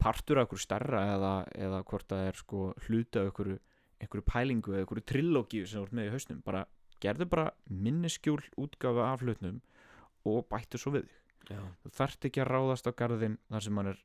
[0.00, 1.32] partur af einhverju starra eða,
[1.66, 3.58] eða hvort það er sko hluta af einhverju,
[4.00, 6.40] einhverju pælingu eða einhverju trillógíu sem ert með í hausnum.
[6.48, 6.64] Bara,
[7.04, 9.60] gerðu bara minniskjúl útgáfa af hlutnum
[10.24, 11.22] og bættu svo við þig.
[11.84, 14.04] Þú þarft ekki að ráðast á garðin þar sem hann er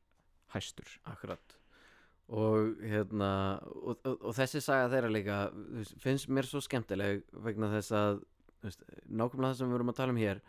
[0.52, 0.98] hæstur.
[1.08, 1.63] Akkurat
[2.32, 3.32] og hérna
[3.62, 8.22] og, og, og þessi saga þeirra líka veist, finnst mér svo skemmtileg vegna þess að
[8.64, 10.44] veist, nákvæmlega það sem við erum að tala um hér.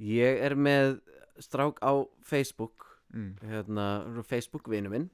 [0.00, 0.98] Ég er með
[1.40, 3.30] strák á Facebook mm.
[3.48, 3.86] hérna,
[4.28, 5.08] Facebook vinu minn.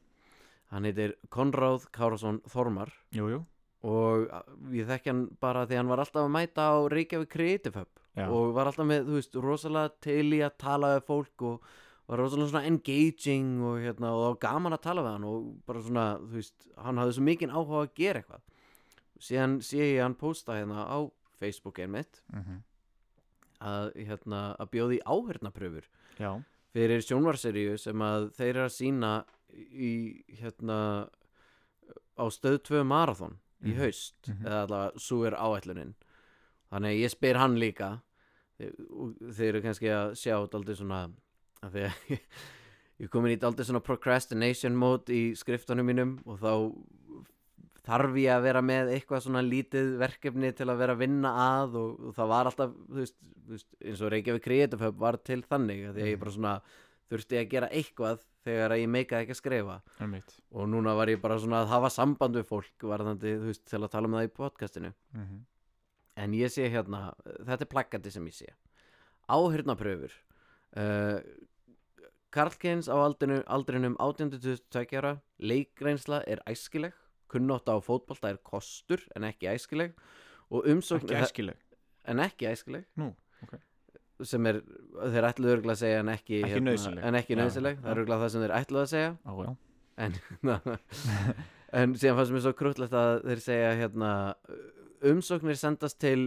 [0.75, 2.91] Hann heitir Konráð Kárasson Þormar.
[3.15, 3.45] Jú, jú,
[3.87, 4.27] og
[4.75, 7.93] ég þekki hann bara því hann var alltaf að mæta á Reykjavík Creative Hub.
[8.17, 8.31] Já.
[8.33, 11.67] og var alltaf með, þú veist, rosalega til í að tala við fólk og
[12.09, 15.47] var rosalega svona engaging og hérna, og það var gaman að tala við hann og
[15.67, 18.43] bara svona, þú veist, hann hafði svo mikinn áhuga að gera eitthvað
[19.27, 20.99] síðan sé ég hann posta hérna á
[21.41, 22.63] Facebook einmitt mm
[23.67, 25.87] að, hérna, að bjóði áhörnapröfur
[26.21, 26.31] já,
[26.77, 29.13] fyrir sjónvarseríu sem að þeir eru að sína
[29.57, 29.93] í
[30.37, 30.77] hérna
[32.21, 33.79] á stöð 2 marathon í Mhm.
[33.81, 34.45] haust Mhm.
[34.45, 35.95] eða allavega svo er áætlunin
[36.71, 38.03] þannig ég spyr hann líka
[38.61, 41.01] Þe- og þeir eru kannski að sjá daldið svona
[41.67, 42.23] að því að ég,
[43.05, 46.53] ég komin í daldið svona procrastination mode í skriftunum mínum og þá
[47.87, 51.77] þarf ég að vera með eitthvað svona lítið verkefni til að vera að vinna að
[51.79, 55.19] og, og það var alltaf þú veist, þú veist, eins og Reykjavík Creative Hub var
[55.23, 56.23] til þannig því að ég Mhm.
[56.25, 56.55] bara svona
[57.07, 59.77] þurfti að gera eitthvað þegar ég meikaði ekki að skrifa.
[60.03, 60.33] Einmitt.
[60.51, 63.79] Og núna var ég bara svona að hafa samband við fólk varðandi, þú veist, til
[63.79, 64.93] að tala um það í podcastinu.
[65.15, 65.45] Mm
[66.17, 67.13] en ég sé hérna,
[67.45, 68.47] þetta er plaggandi sem ég sé.
[69.29, 70.15] Áhyrnapröfur
[70.81, 71.19] uh,
[72.35, 75.15] Karlkins á aldrinu, aldrinum 18-22 ára.
[75.39, 76.93] Leikreinsla er æskileg.
[77.31, 79.91] Kunnátt á fótbolta er kostur en ekki æskileg.
[80.51, 81.57] Og umsókn Ekki æskileg?
[82.07, 82.85] En ekki æskileg.
[83.01, 83.07] Nú,
[83.43, 83.53] ok.
[84.25, 84.61] sem er,
[85.13, 87.05] þeir ætluðu örgulega að segja en ekki, Ekki nauðsynleg.
[87.05, 89.11] en ekki nöðsileg það er örgulega það sem þeir ætluðu að segja.
[89.27, 89.51] Á, já.
[89.97, 90.13] En,
[91.83, 94.11] en síðan fannst mér svo krútlegt að þeir segja hérna
[95.11, 96.21] umsóknir sendast til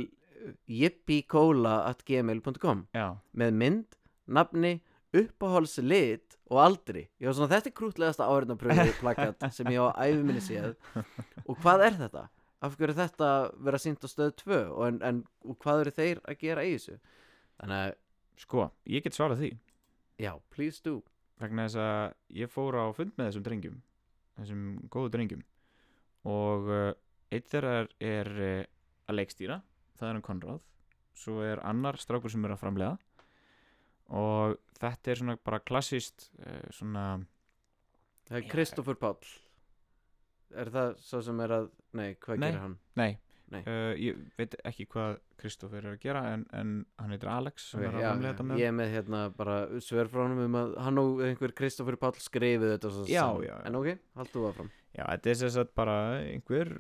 [0.70, 3.90] yippiecola.gmail.com já, með mynd,
[4.30, 4.74] nafni,
[5.16, 7.08] uppáhaldslit og aldri.
[7.22, 10.76] Ég var svona, þetta er krútlegasta áhörnapröfu plakat sem ég á æfi minni séð.
[11.50, 12.28] Og hvað er þetta?
[12.60, 13.28] af hverju er þetta
[13.64, 16.74] vera sínt á stöð 2 og, en, en, og hvað eru þeir að gera í
[16.76, 16.98] þessu?
[17.60, 17.94] Þannig að,
[18.44, 19.52] sko, ég get svarað því.
[20.20, 20.98] Já, please do.
[21.40, 22.02] Vegna þess að
[22.42, 23.78] ég fór á fund með þessum drengjum
[24.40, 25.44] þessum góðu drengjum.
[26.30, 26.90] Og uh,
[27.32, 28.64] eitt þeirra er, er uh,
[29.10, 29.60] að leikstýra.
[30.00, 30.60] Það er hann Konráð.
[31.20, 32.96] Svo er annar strákur sem er að framlega
[34.10, 37.06] og þetta er svona bara klassist uh, svona
[38.30, 38.52] það er Já.
[38.54, 39.34] Kristoffer Páll
[40.60, 41.68] er það svo sem er að
[41.98, 42.48] nei, hvað Nei.
[42.48, 42.78] gerir hann?
[43.00, 43.12] nei,
[43.50, 43.62] Nei.
[43.66, 47.82] Uh, ég veit ekki hvað Kristoffer er að gera en, en hann heitir Alex sem
[47.82, 48.10] Ok, er já,
[48.60, 52.20] ég er með hérna bara svör frá honum um að hann og einhver Kristoffer Páll
[52.22, 55.98] skrifið þetta svo Já, já, en ok, haldu það fram Já, þetta er að bara
[56.20, 56.74] einhver,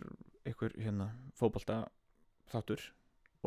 [0.46, 1.84] einhver hérna, fótbolta
[2.54, 2.86] þáttur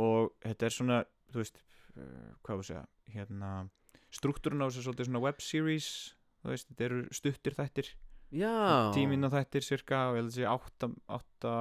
[0.03, 0.99] og þetta er svona,
[1.33, 1.61] þú veist,
[1.97, 2.85] uh, hvað við segja,
[3.16, 3.53] hérna,
[4.12, 5.90] struktúrun á þessu svolítið svona web series,
[6.42, 7.92] þú veist, þetta eru stuttir þættir,
[8.33, 8.55] já,
[8.97, 11.55] tíminn á þættir cirka og ég held að átta, átta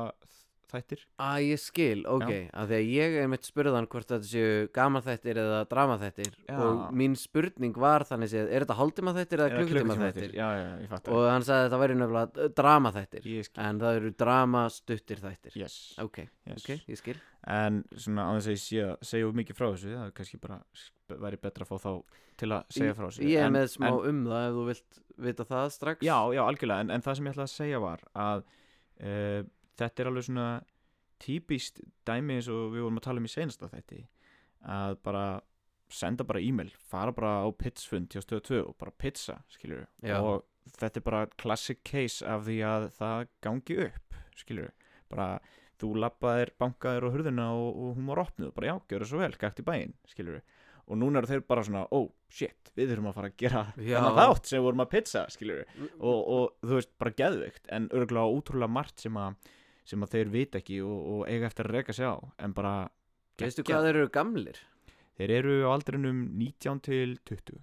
[0.71, 1.01] þættir.
[1.19, 5.05] að ég skil, ok að því að ég er mitt spurðan hvort þetta séu gaman
[5.05, 6.55] þættir eða drama þættir Já.
[6.57, 10.69] og mín spurning var þannig séð er þetta hálftíma þættir eða klukkutíma þættir Já, já,
[10.85, 13.99] ég fatt og hann sagði að þetta væri nefnilega drama þættir Ég skil, en það
[14.01, 15.59] eru drama stuttir þættir.
[15.61, 16.63] Yes, ok, yes.
[16.63, 17.17] ok, ég skil.
[17.51, 20.11] En svona á þess að ég sé að segja of mikið frá þessu, það er
[20.17, 20.57] kannski bara
[21.21, 21.93] væri betra að fá þá
[22.41, 23.23] til að segja frá þessu.
[23.25, 26.05] ég er En- með smá en- um það ef þú vilt vita það strax.
[26.05, 28.43] Já, já, algjörlega, en, en það sem ég ætla að segja var að
[29.01, 29.41] uh,
[29.79, 30.49] þetta er alveg svona
[31.21, 34.01] típist dæmi eins og við vorum að tala um í seinasta þætti
[34.71, 35.25] að bara
[35.91, 40.17] senda bara e-mail, fara bara á pitsfund hjá stöðu 2 og bara pizza, skilur Já.
[40.21, 40.45] og
[40.77, 44.71] þetta er bara classic case af því að það gangi upp, skilur
[45.11, 45.27] bara
[45.81, 49.21] þú labbaðir, bankaðir og hurðina og, og hún var opnuð, bara já, gjör það svo
[49.23, 50.41] vel, gætt í bæinn, skilur
[50.91, 54.19] og núna eru þeir bara svona, oh shit, við þurfum að fara að gera þennan
[54.19, 55.61] þátt sem við vorum að pizza, skilur
[55.99, 59.51] og, og þú veist, bara geðveikt en örgulega ótrúlega margt sem að
[59.91, 62.75] sem að þeir vita ekki og, og eiga eftir að reka sig á en bara
[63.41, 64.61] veistu hvað þeir eru gamlir?
[65.19, 67.61] Þeir eru á aldrinum 19 til 20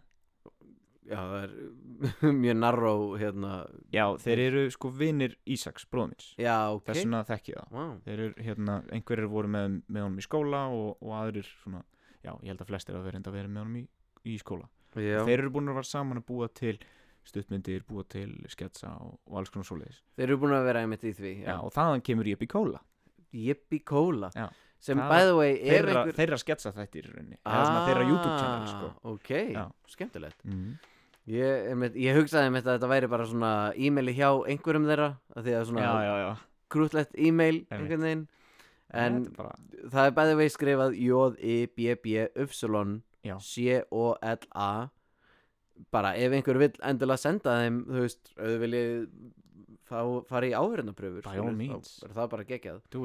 [1.09, 1.53] já, það er
[2.43, 3.53] mjög narró hérna.
[3.95, 6.91] Já, þeir eru sko vinnir Ísaks bróðmins, já, ok.
[6.91, 7.95] Þess vegna þekki ég það wow.
[8.07, 11.83] þeir eru hérna, einhverjir voru með, með honum í skóla og, og aðrir svona
[12.23, 13.85] já, ég held að flestir hafa verið enda að vera með honum í,
[14.29, 14.71] í skóla.
[14.99, 15.21] Já.
[15.29, 16.79] þeir eru búin að vera saman að búa til
[17.29, 21.05] stuttmyndir, búa til sketsa og, og alls konar svoleiðis þeir eru búin að vera einmitt
[21.05, 21.59] í því já.
[21.59, 22.83] og þaðan kemur í kóla
[23.37, 24.47] Yippie Cola Já.
[24.81, 27.83] sem Það by the way ef þeirra, einhver þeirra sketsa þættir í rauninni eða svona
[27.89, 28.93] þeirra YouTube channel sko.
[29.13, 29.65] ok, Já.
[29.93, 30.71] skemmtilegt mm.
[31.35, 35.45] ég, einmitt, ég hugsaði einmitt að þetta væri bara svona e-maili hjá einhverjum þeirra af
[35.45, 36.31] því að svona já, já, já
[36.73, 37.73] krútlegt e-mail Einmitt.
[37.73, 38.27] einhvern veginn
[38.89, 39.55] en Þetta er bara,
[39.93, 42.17] það er bæði vegi skrifað J-I-B-B-Y
[43.27, 43.35] Já.
[43.43, 44.71] C-O-L-A
[45.95, 48.95] bara ef einhver vill endilega senda þeim þú veist, þau viljið
[49.89, 51.27] þá fara í áhverjandapröfur
[52.05, 52.47] er það bara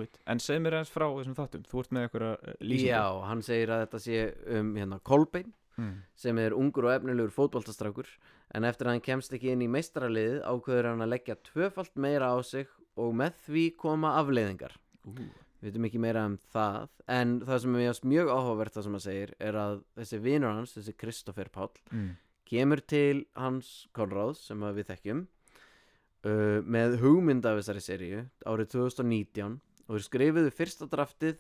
[0.04, 0.20] it.
[0.28, 1.66] En segð mér aðeins frá þessum þáttum.
[1.70, 2.90] Þú ert með einhverja uh, lýsingu.
[2.90, 4.24] Já, hann segir að þetta sé
[4.60, 5.94] um hérna Kolbein mm.
[6.26, 8.10] sem er ungur og efnilegur fótboltastrákur
[8.54, 12.34] en eftir að hann kemst ekki inn í meistaraliðið ákveður hann að leggja tvöfalt meira
[12.36, 12.68] á sig
[13.00, 14.76] og með því koma afleiðingar.
[15.08, 15.16] Ú,
[15.64, 19.06] við veitum ekki meira um það en það sem er mjög- áhugavert það sem hann
[19.08, 22.12] segir er að þessi vinur hans, þessi Kristoffer Páll mm.
[22.54, 29.60] Kemur til hans Konráðs sem við þekkjum uh, með hugmynd af þessari seríu árið 2019
[29.84, 31.40] og þeir skrifuðu fyrsta draftið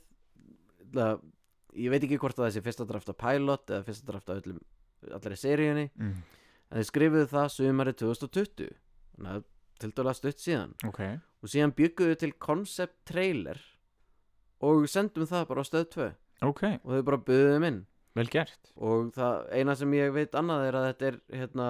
[0.94, 1.22] það,
[1.80, 4.60] ég veit ekki hvort að þessi fyrsta draft af pilot eða fyrsta draft af öllum,
[5.16, 6.18] allri seríunni Mm.
[6.74, 8.74] en þeir skrifuðu það sumarið 2020
[9.14, 9.44] þannig að
[9.84, 10.74] til dæla stutt síðan.
[10.88, 11.00] Ok.
[11.44, 13.58] Og síðan bygguðu til concept trailer
[14.64, 16.06] og sendum það bara á stöð 2
[16.48, 17.80] Ok, og þau bara buðum inn
[18.16, 21.68] vel gert og það eina sem ég veit annað er að þetta er hérna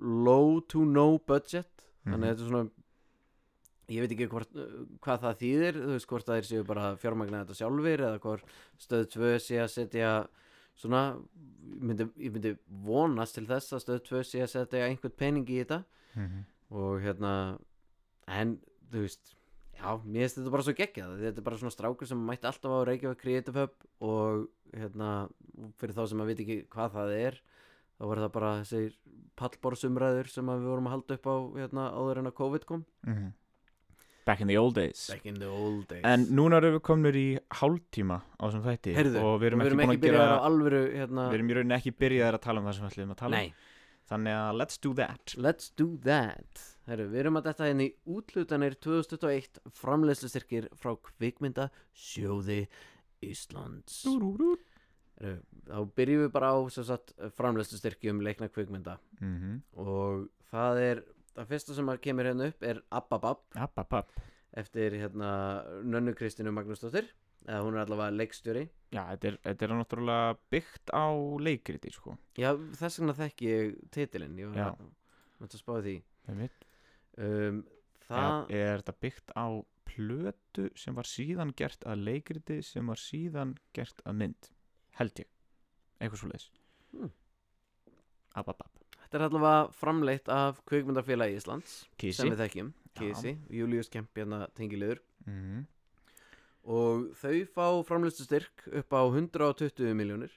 [0.00, 1.68] low to no budget
[2.06, 2.22] þannig að Mhm.
[2.30, 2.70] þetta er svona
[3.90, 4.52] ég veit ekki hvort,
[5.02, 8.20] hvað það þýðir þú veist hvort það er séu bara að fjármagna þetta sjálfur eða
[8.20, 8.44] hvort
[8.78, 10.12] stöð 2 sé að setja
[10.76, 12.52] svona ég myndi, ég myndi
[12.84, 15.84] vonast til þess að stöð 2 sé að setja einhvern pening í þetta
[16.16, 16.44] Mhm.
[16.70, 17.58] og hérna
[18.28, 18.60] en
[18.92, 19.34] þú veist
[19.80, 22.76] já, mér finnst þetta bara svo geggjað þetta er bara svona strákur sem mætti alltaf
[22.76, 25.10] á Reykjavík Creative Hub og hérna
[25.80, 27.40] fyrir þá sem að veit ekki hvað það er
[28.00, 28.82] þá var það bara þessi
[29.40, 32.84] pallborðsumræður sem við vorum að halda upp á hérna áður en að COVID kom.
[33.06, 33.30] Mhm.
[34.26, 35.08] Back in the old days.
[35.10, 36.04] Back in the old days.
[36.04, 39.66] En núna erum við komnir í hálftíma á þessum þætti Heyrðu, og við erum og
[39.66, 42.68] ekki búin að gera alvöru hérna Við erum í rauninni ekki byrjaðir að tala um
[42.68, 43.40] það sem við ætlum að tala um.
[43.40, 43.54] Nei,
[44.10, 45.34] Þannig að let's do that.
[45.38, 46.62] Let's do that.
[46.90, 52.64] Heru, Við erum að detta í útlutanir 2021 framleiðslustyrkir frá kvikmynda sjóði
[53.22, 54.00] Íslands.
[54.08, 54.56] Heyrðu,
[55.70, 58.98] Þá byrjum við bara á sem sagt, framleiðslu styrkjum leikna kvikmynda.
[59.20, 59.62] Mhm.
[59.76, 61.02] og það er
[61.36, 64.10] það fyrsta sem að kemur hérna upp er Ababab App, app, app
[64.56, 67.06] eftir hérna Nönnu Kristínu Magnúsdóttir
[67.46, 71.06] eða hún er allavega leikstjóri Já, þetta er, þetta er náttúrulega byggt á
[71.46, 72.50] leikriti, sko Já,
[72.80, 74.70] þess vegna þekki ég titilinn ég Já.
[74.70, 74.88] var að,
[75.46, 75.96] að spáði því
[76.32, 76.64] Einmitt.
[77.18, 77.60] um,
[78.10, 79.46] Það Það, er þetta byggt á
[79.90, 84.50] plötu sem var síðan gert að leikriti sem var síðan gert að mynd
[84.98, 85.30] held ég,
[86.00, 86.50] eitthvað svo leiðis
[86.90, 87.10] Hmm.
[88.34, 92.72] App þetta er allavega framleitt af Kvikmyndafélagi Íslands Kísi sem við þekkjum.
[92.98, 95.66] Kísi, Július Kemp hérna tengilegur Mhm.
[96.64, 100.36] Og þau fá framleiðslu styrk upp á 120 miljónir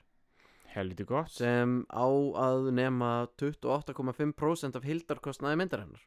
[0.73, 1.29] Helviti gott.
[1.29, 2.07] Sem á
[2.41, 6.01] að nema 28,5% af hildarkostnaði myndarinnar.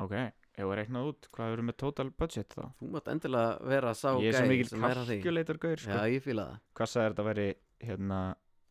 [0.00, 2.66] Ok, ef við reiknað út, hvað eru með total budget þá?
[2.80, 5.96] Þú mátt endilega vera sá ég er svo mikil kalkulator gaur sko.
[5.96, 6.60] Já, ég fíla það.
[6.76, 7.46] Hvað sagði þetta að veri
[7.88, 8.20] hérna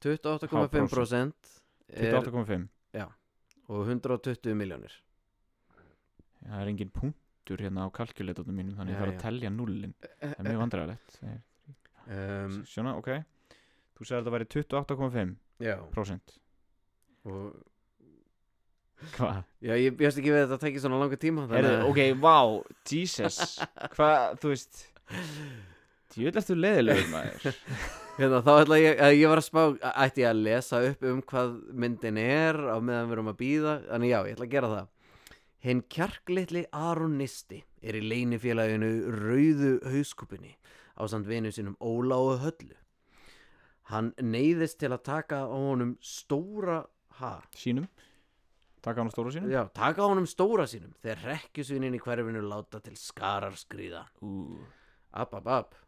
[0.05, 1.55] 28,5%
[1.89, 2.69] er, 28,5
[3.69, 4.93] og 120 miljónir
[6.39, 6.93] Það er engin
[7.49, 10.59] punktur hérna á kalkulatornum mínum þannig Já, ég þarf að telja nullin Það er mjög
[10.62, 13.09] vandræðalegt um, Sjóna, ok.
[13.97, 15.75] Þú sagði að þetta væri 28,5% Já.
[17.25, 17.65] og,
[19.15, 19.38] Hvað?
[19.63, 22.38] Já, ég bjóst ekki við að þetta tekið svona langa tíma Heyrðu, að- ok, vá,
[22.91, 23.38] Jesus.
[23.95, 24.81] Hvað, þú veist
[26.09, 27.57] Djöðlega ertu leiðilegur maður.
[28.19, 29.62] Hérna, þá ætla ég, að ég var að spá
[30.03, 33.75] ætti ég að lesa upp um hvað myndin er á meðan við erum að býða
[33.85, 34.88] þannig já, ég ætla að gera það
[35.60, 40.54] Hinn kjarklitli Aronisti er í leinifélaginu Rauðu hauskupinni
[40.95, 42.78] á samt vinu sínum Óla og Höllu.
[43.91, 46.84] Hann neyðist til að taka á honum stóra
[47.19, 47.89] ha, Sínum?
[48.80, 49.52] Taka á stóru sínum?
[49.52, 54.60] Já, taka á honum stóra sínum þegar rekkjusvinin í hverfinu láta til skarar skrýða Ú,
[55.12, 55.80] App, app, app.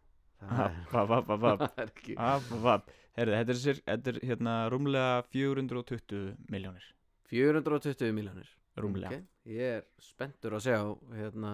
[0.41, 5.21] App, app, app, app App, app, app Herðu, þetta er, sér, þetta er hérna rúmlega
[5.31, 6.89] 420 miljónir
[7.31, 8.49] 420 miljónir
[8.81, 9.19] Rúmlega.
[9.19, 10.77] Ok, Ég er spenntur að sjá
[11.17, 11.51] hérna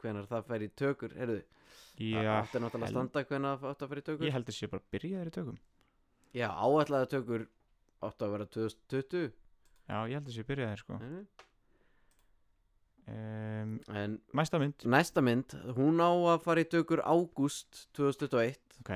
[0.00, 1.42] hvenar það fer í tökur Heyrðu,
[1.98, 4.26] Já, það átti náttúrulega að standa hvenar það átti að fer í tökur?
[4.26, 5.58] Ég held að sé bara byrjaðir í tökum.
[6.34, 7.44] Já, áætlaða tökur
[8.08, 9.28] átti að vera 2020
[9.88, 10.98] Já, ég held að sé byrjaðir sko.
[10.98, 11.26] Nei, nei.
[13.12, 14.84] um, En Næsta mynd.
[14.84, 18.92] næsta mynd, hún á að fara í tökur ágúst 2021 Ok.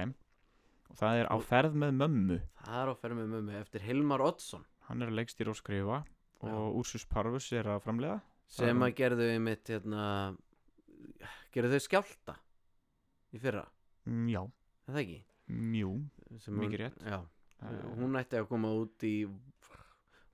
[0.92, 2.40] Og það er á ferð með mömmu.
[2.66, 4.66] Það er á ferð með mömmu eftir Hilmar Oddsson.
[4.90, 6.02] Hann er að leikstýra og skrifa
[6.42, 8.18] Og Úrsus Parvus er að framlega
[8.52, 10.06] sem að gerðu einmitt hérna
[11.54, 12.34] gerðu þau skjálta
[13.32, 13.64] í fyrra,
[14.08, 14.42] mm, Já,
[14.88, 15.20] er það ekki?
[15.52, 15.92] mjú
[16.40, 16.98] Sem Mikið hún- rétt.
[17.04, 17.18] Já,
[17.62, 19.14] uh, hún ætti að koma út í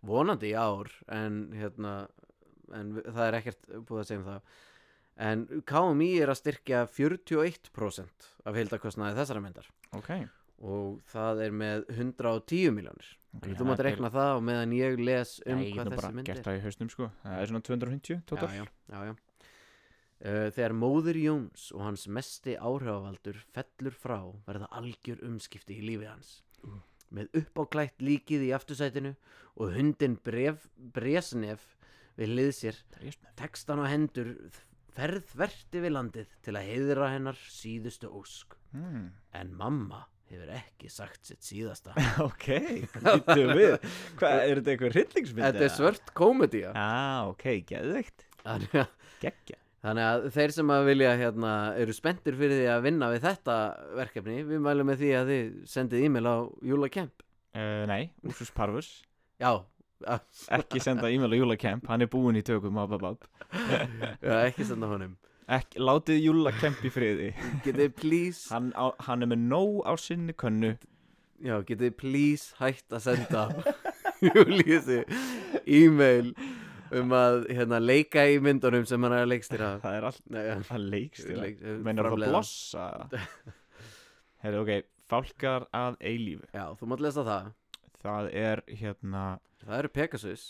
[0.07, 2.09] vonandi í ár en hérna
[2.73, 4.43] en við- það er ekkert búið að segja um það.
[5.19, 9.67] En KMI er að styrkja 41% af heildakostnaði þessara myndar.
[9.99, 10.11] Ok.
[10.63, 15.39] Og það er með 110 miljónir okay þú mátt reikna það og meðan ég les
[15.45, 17.09] um Nei, ég hvað get nú þessi bara mynd gert er það í hausnum sko
[17.23, 19.17] Það er svona 250 total já, já, já, já.
[20.19, 26.11] Uh, þegar móður Jóns og hans mesti áhrifavaldur fellur frá verða algjör umskipti í lífi
[26.11, 26.81] hans Uh.
[27.15, 29.13] með uppáklætt líkið í aftursætinu
[29.63, 31.63] og hundin bref, bresnef
[32.19, 34.33] við hlið sér hann á hendur
[34.97, 39.05] ferð þverti við landið til að heiðra hennar síðustu ósk mm.
[39.39, 40.03] en mamma
[40.35, 41.95] hefur ekki sagt sitt síðasta.
[42.27, 42.49] Ok,
[43.05, 43.77] lítum við.
[44.19, 45.45] Hvað, er þetta eitthvað hryllingsmynd?
[45.47, 46.75] Þetta er svört komedía.
[46.75, 48.27] Já, ok, geðveikt.
[48.45, 49.59] Þannig að Geggja.
[49.83, 53.57] Þannig að þeir sem að vilja hérna, eru spenntir fyrir því að vinna við þetta
[53.99, 56.37] verkefni, við mælum með því að þið sendið e-mail á
[56.73, 57.23] Júla Kemp.
[57.55, 58.89] uh, Nei, Úrsus Parvus.
[59.39, 59.53] Já,
[60.55, 63.25] Ekki senda e-mail á Júla Kemp Hann er búinn í tökum á babab
[64.23, 65.17] já, ekki senda honum.
[65.49, 67.31] Ekki, látið Júla Kemp í friði
[67.65, 70.75] Getið please, hann, á, hann er með nóg á sinni könnu
[71.41, 73.45] já, getið please hætt að senda
[74.27, 74.99] Júliusi
[75.65, 76.33] e-mail
[76.99, 79.67] um að hérna, leika í myndunum sem hann er að leikstýra.
[79.85, 82.33] Það er allt Nei, ja, Það leikst leik- eh, Meinar það framleiða.
[82.33, 82.87] blossa
[84.43, 87.51] Herri, ok, fálkar að eilífu Já, þú mátt lesa það.
[88.03, 89.25] Það er hérna
[89.65, 90.45] Það eru Pegasus.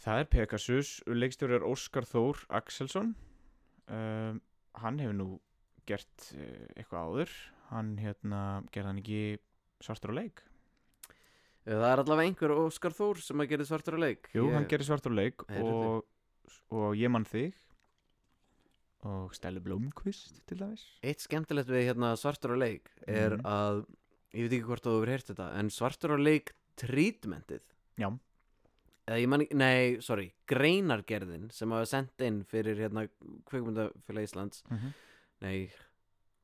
[0.00, 3.12] Það er Pegasus, leikstjóri er Óskar Þór Axelsson
[3.90, 4.40] um,
[4.80, 5.28] Hann hefur nú
[5.90, 7.34] gert uh, eitthvað áður
[7.70, 8.40] Hann hérna
[8.74, 9.22] gerði hann ekki
[9.82, 10.42] svartur á leik
[11.70, 14.30] Það er allavega einhver Óskar Þór sem að gera svartur að leik.
[14.34, 16.06] Jú, Ég- hann gerði svartur á leik og,
[16.72, 17.52] og ég mann þig
[19.06, 23.44] og Stella Blómkvist til dæmis Eitt skemmtilegt við hérna svartur á leik er Mhm.
[23.48, 23.84] að,
[24.34, 27.62] ég veit ekki hvort þú hefur heyrt þetta, en svartur á leik treatmentið
[28.00, 28.10] Já.
[29.26, 33.06] Man nei, sorry, greinargerðin sem hafa sendt inn fyrir hérna
[33.50, 34.92] kvikmyndafélag Íslands, mm -hmm.
[35.42, 35.70] nei,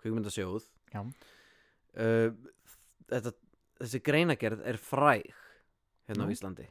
[0.02, 1.02] kvikmyndasjóð Já.
[1.02, 2.32] uh,
[3.10, 3.32] þetta,
[3.82, 5.30] þessi greinagerð er fræg
[6.08, 6.32] hérna á Nú.
[6.32, 6.66] Íslandi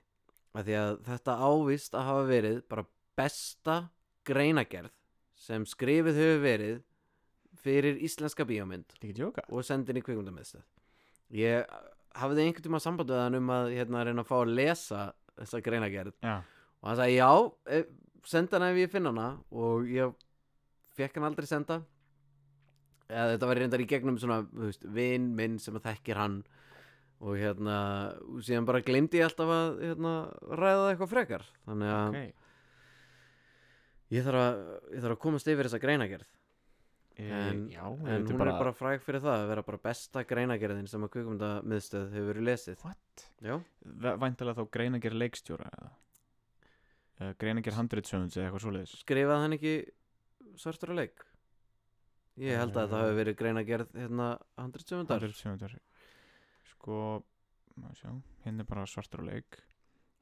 [0.55, 2.85] af því að þetta ávist að hafa verið bara
[3.15, 3.89] besta
[4.27, 4.93] greinagerð
[5.35, 6.77] sem skrifið hefur verið
[7.65, 8.95] fyrir íslenska bíómynd
[9.49, 10.63] og sendin í kvikmyndamiðstöð
[11.35, 11.65] ég
[12.15, 15.01] hafði einhvern tíma samband við hann um að hérna, reyna að fá að lesa
[15.39, 16.35] þessa greinagerð Já,
[16.81, 17.29] og hann sagði já,
[17.69, 17.83] e,
[18.29, 19.29] senda hana ef ég finn hana.
[19.53, 20.13] Og ég
[20.97, 21.81] fekk hann aldrei senda.
[23.05, 26.39] Eða þetta var reyndar í gegnum svona þú veist, vin minn sem að þekkir hann.
[27.25, 27.77] Og hérna
[28.27, 30.15] og síðan bara glemdi ég alltaf að hérna,
[30.61, 31.45] ræða eitthvað frekar.
[31.65, 32.41] Þannig að ok.
[34.17, 34.63] ég, þarf að
[34.95, 36.34] ég þarf að komast yfir þessa greinagerð
[37.17, 40.87] En- Já, en þetta hún er bara fræg fyrir það að vera bara besta greinagerðin
[40.91, 42.81] sem að kvikmyndamiðstöð hefur verið lesið.
[44.19, 45.91] Væntalega þá greinager leikstjóra eða?
[47.39, 48.95] Greinager handritsöfunds eða eitthvað svoleiðis?
[49.05, 49.75] Skrifaði hann ekki
[50.59, 51.23] svartur að leik?
[52.37, 52.97] Ég held að Eh.
[52.99, 55.79] hafi verið greinagerð hérna 170 Handritsöfundar
[56.67, 57.23] Sko,
[57.79, 58.21] maður sjá.
[58.43, 59.61] Hinn er bara svartur á leik.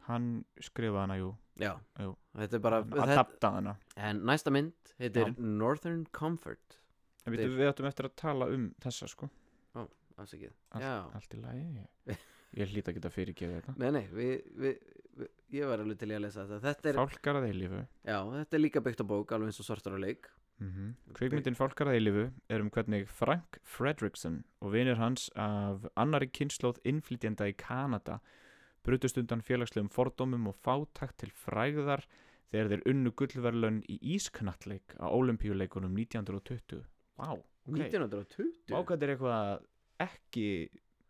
[0.06, 1.36] Hann skrifaði hana, jú.
[1.58, 2.16] Já, Jú.
[2.36, 3.76] þetta er bara þetta, adaptaði hana.
[3.98, 5.36] En næsta mynd heitir Já.
[5.40, 6.78] Northern Comfort
[7.24, 9.30] En við, við ættum eftir að tala um þessa sko.
[10.14, 10.92] Afsakið, Allt, já.
[11.18, 11.64] allt í lagi
[12.06, 12.26] Ég,
[12.60, 13.74] ég hlýt að geta fyrirgefið þetta.
[13.82, 14.84] Nei, nei, við, við,
[15.18, 16.60] við, ég var alveg til í að lesa þetta.
[16.68, 17.82] Þetta er, Fálkar að eilífu.
[18.06, 20.30] Já, þetta er líka byggt á bók alveg eins og svartur að leik.
[20.62, 26.30] Mm Kvikmyndin Fálkar að eilífu er um hvernig Frank Fredrickson og vinir hans af annari
[26.30, 28.20] kynnslóð innflytjenda í Kanada
[28.86, 32.06] brutust undan félagslegum fordómum og fátakt til frægðar
[32.54, 36.84] þegar þeir unnu gullverlun í ísknattleik á olimpíuleikunum 1920
[37.20, 37.76] Vá, ok.
[37.78, 39.68] 1920 Vákat er eitthvað
[40.04, 40.48] ekki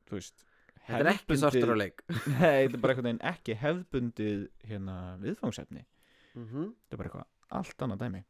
[0.07, 0.43] þú veist
[0.83, 2.03] þetta er ekki svartur að leik.
[2.35, 5.85] Nei, þetta er bara eitthvað ekki hefðbundið hérna viðfangsefni.
[6.33, 6.69] Mm -hmm.
[6.75, 8.23] þetta er bara eitthvað allt annað dæmi.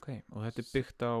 [0.00, 1.14] Ok, og þetta er byggt á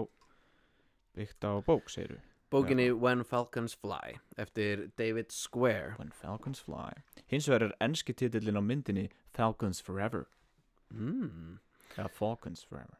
[1.18, 5.94] byggt á bók, segir bókinni When Falcons Fly eftir David Square.
[5.98, 7.02] When Falcons Fly.
[7.26, 10.26] Hins vegar er enski titillin á myndinni Falcons Forever.
[10.90, 11.58] Mm.
[12.10, 12.99] Falcons Forever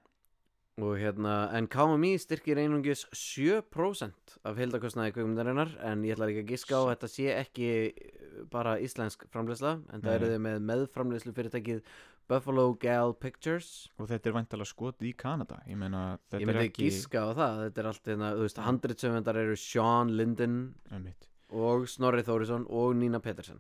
[0.81, 6.53] og hérna, en KMI styrkir einungis 7% af heildakostnaði kvikmyndarinnar en ég ætla líka að
[6.55, 10.15] giska á að þetta sé ekki eh, bara íslensk framleysla en það Nei.
[10.15, 11.83] eru þau með meðframleyslu fyrirtækið
[12.31, 16.63] Buffalo Gal Pictures og þetta er væntalega skotið í Kanada ég meina, þetta ég myndi
[16.63, 20.57] er ekki giska á það, þetta er allt hérna, þú veist, handritsöfundar eru Sean Linden
[20.95, 21.27] Einmitt.
[21.51, 23.59] og Snorri Þórisson og Nína Pettersen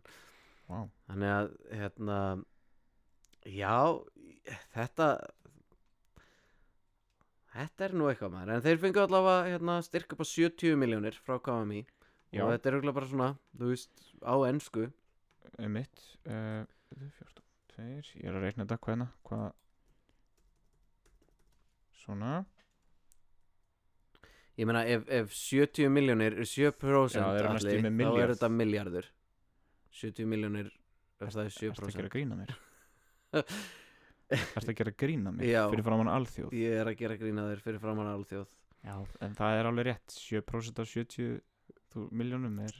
[0.70, 0.86] Vá.
[1.10, 2.20] þannig að hérna
[3.44, 3.76] já,
[4.76, 5.10] þetta
[7.60, 8.52] þetta er nú eitthvað maður.
[8.56, 11.80] En þeir fengu allavega hérna, styrk upp á 70 miljónir frá KMI
[12.32, 12.44] Já.
[12.44, 14.86] og þetta er auðvitað bara svona, þú veist, á ennsku
[15.60, 16.62] Einmitt uh,
[16.94, 17.42] 14,
[17.74, 17.88] 2,
[18.20, 19.46] ég er að reikna þetta hvaðna hvað
[22.00, 22.32] svona.
[24.60, 27.98] Ég meina ef, ef 70 miljónir er 7% Já, þeir eru næstum Atli, með þá
[28.00, 28.22] milljarð.
[28.24, 29.10] er þetta milljarður.
[30.00, 32.54] 70 miljónir ef það er Ertu að 7% gera grína mér
[34.30, 35.46] Ertu að gera grína mér?
[35.50, 35.62] Já.
[35.72, 36.54] fyrir framann alþjóð?
[36.54, 38.48] Ég er að gera grína þér fyrir framann alþjóð.
[38.86, 38.94] Já,
[39.26, 40.16] en það er alveg rétt.
[40.16, 41.40] 7% af 70
[41.90, 42.76] þú, miljónum er,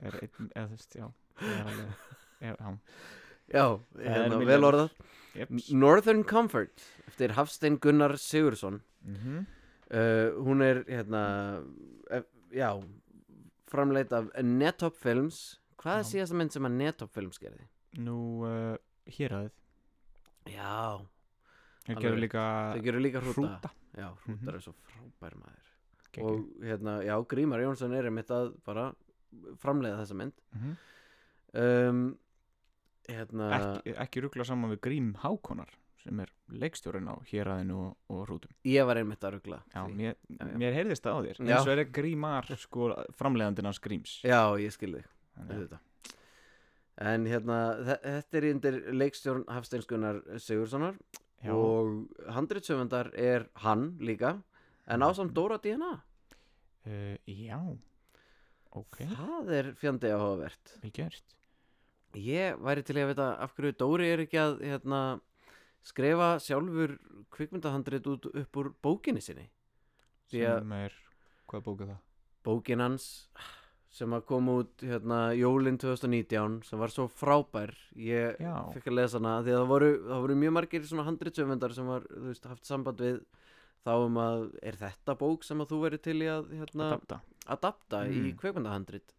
[0.00, 1.06] er einn, eða þú veist, já
[1.40, 1.94] það er alveg,
[2.40, 2.72] já, já,
[3.52, 3.64] já,
[4.00, 4.68] er hérna, vel milljarður.
[4.70, 5.16] orðað.
[5.30, 5.68] Jeps.
[5.70, 9.44] Northern Comfort eftir Hafstein Gunnar Sigursson mm
[9.90, 11.22] uh, hún er hérna
[12.10, 12.70] ef, já
[13.70, 15.60] framleit af Netop Films.
[15.80, 16.10] Hvað er Já.
[16.10, 17.64] síðasta mynd sem að Netop Films gerði?
[18.02, 18.16] Nú,
[18.46, 18.74] uh,
[19.10, 19.54] hér aðeð
[20.46, 21.00] Já,
[21.86, 22.20] Þeir rétt.
[22.20, 22.42] líka
[22.74, 23.70] þau gerðu líka hrúta, hrúta.
[23.96, 24.54] Já, hrútar Mhm.
[24.54, 25.66] er svo frábær maður.
[26.12, 26.24] Gekkju.
[26.26, 28.92] og hérna, já, Grímar Jónsson er einmitt að bara
[29.62, 30.32] framleiða þessa mynd.
[30.54, 30.76] Mhm.
[31.54, 32.18] um,
[33.08, 35.68] hérna ekki, ekki ruggla saman við Grím Hákonar
[36.02, 38.50] sem er leikstjórinn á héraðinu og, og hrútum.
[38.64, 40.14] Ég var einmitt að ruggla Já, mér,
[40.56, 41.40] mér heyrðist það á þér.
[41.46, 44.20] Eins og er Grímar sko framleiðandinn hans Gríms.
[44.24, 45.04] Já, ég skil þig.
[45.36, 45.80] Þannig að- auðvitað.
[47.00, 50.98] En hérna, þe- þetta er undir leikstjórn Hafsteinskunnar Sigurssonar
[51.40, 54.34] Já, og handritsöfundar er hann líka
[54.90, 57.60] en ásamt Dóra DNA uh, já.
[58.76, 60.74] Ok, það er fjandi áhugavert.
[60.82, 61.32] Vel gert.
[62.14, 65.00] Ég væri til að vita af hverju Dóri er ekki að hérna,
[65.86, 66.98] skrifa sjálfur
[67.34, 69.48] kvikmyndahandrit út upp úr bókinni sinni.
[70.30, 70.94] Því sem er,
[71.50, 71.98] hvað bóka það?
[72.46, 73.06] bókin hans
[73.90, 77.72] sem að koma út hérna, jólin 2019 sem var svo frábær.
[77.98, 78.52] Ég Já.
[78.74, 81.88] fikk að lesa hana því að það voru, það voru mjög margir svona handritsöfundar sem
[81.90, 83.18] var þú veist, haft samband við
[83.84, 87.20] þá um að er þetta bók sem að þú verið til í að hérna, Adapta.
[87.56, 88.36] adapta í Mm.
[88.38, 89.14] kveikmyndahandrit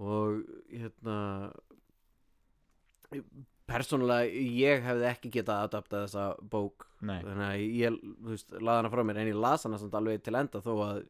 [0.00, 0.40] og
[0.72, 1.18] hérna
[3.68, 6.86] persónulega ég hefði ekki getað adaptað þessa bók.
[7.04, 9.94] Nei, þannig að ég, þú veist, laði hana frá mér en ég las hana samt
[9.98, 11.02] alveg til enda þó að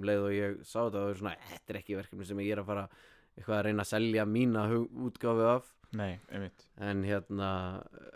[0.00, 2.62] um leið og ég sá þetta og svona, þetta er ekki verkefni sem ég er
[2.64, 2.86] að fara
[3.36, 4.64] eitthvað að reyna að selja mína
[5.06, 5.68] útgáfu af.
[5.96, 6.66] Nei, einmitt.
[6.78, 7.52] En hérna,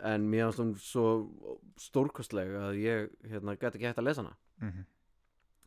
[0.06, 1.06] en mér finnst hún svo
[1.82, 4.36] stórkostleg að ég hérna gæti ekki hægt að lesa hana.
[4.62, 4.84] Mm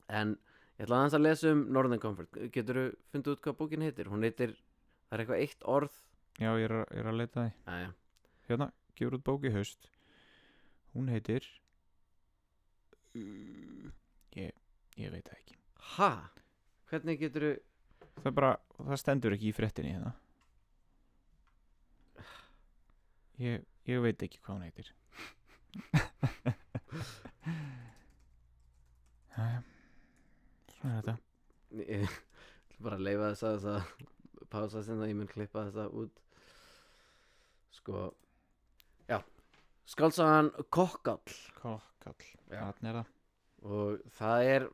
[0.08, 0.34] en
[0.78, 2.40] ég ætla aðeins að lesa um Northern Comfort.
[2.54, 4.12] Getur þú fundið út hvað bókin heitir?
[4.12, 4.56] Hún heitir,
[5.08, 6.02] það er eitthvað eitt orð.
[6.38, 7.54] Já, ég er, ég er að leita því.
[7.74, 7.94] Æja,
[8.50, 9.90] hérna, gefur út bók í haust.
[10.96, 11.46] Hún heitir
[14.38, 14.54] ég,
[14.98, 15.57] ég veit það ekki
[15.96, 16.12] ha?
[16.88, 17.52] hvernig getur þú
[18.24, 20.14] það bara, það stendur ekki í fréttinni hérna.
[23.38, 24.88] Ég, ég veit ekki hvað hún heitir.
[29.38, 29.60] Jæja,
[30.74, 31.16] svona er þetta.
[31.78, 33.82] Ég ætla bara að leifa þess að þess að
[34.56, 36.16] pása sinna, ég mun klippa þess að út.
[37.78, 37.96] Sko
[39.12, 39.20] já,
[39.86, 41.38] skálsagan Kokkall.
[41.60, 42.64] Kokkall, Já.
[42.64, 43.17] þarna er það
[43.68, 44.68] og það er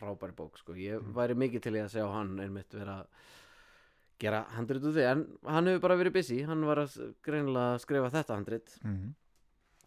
[0.00, 1.12] frábæri bók sko, ég Mm.
[1.14, 3.06] væri mikið til í að sjá hann einmitt vera að
[4.20, 6.42] gera handrit úr því, en hann hefur bara verið busy.
[6.44, 8.78] Hann var að greinilega að skrifa þetta handrit.
[8.84, 9.14] Mm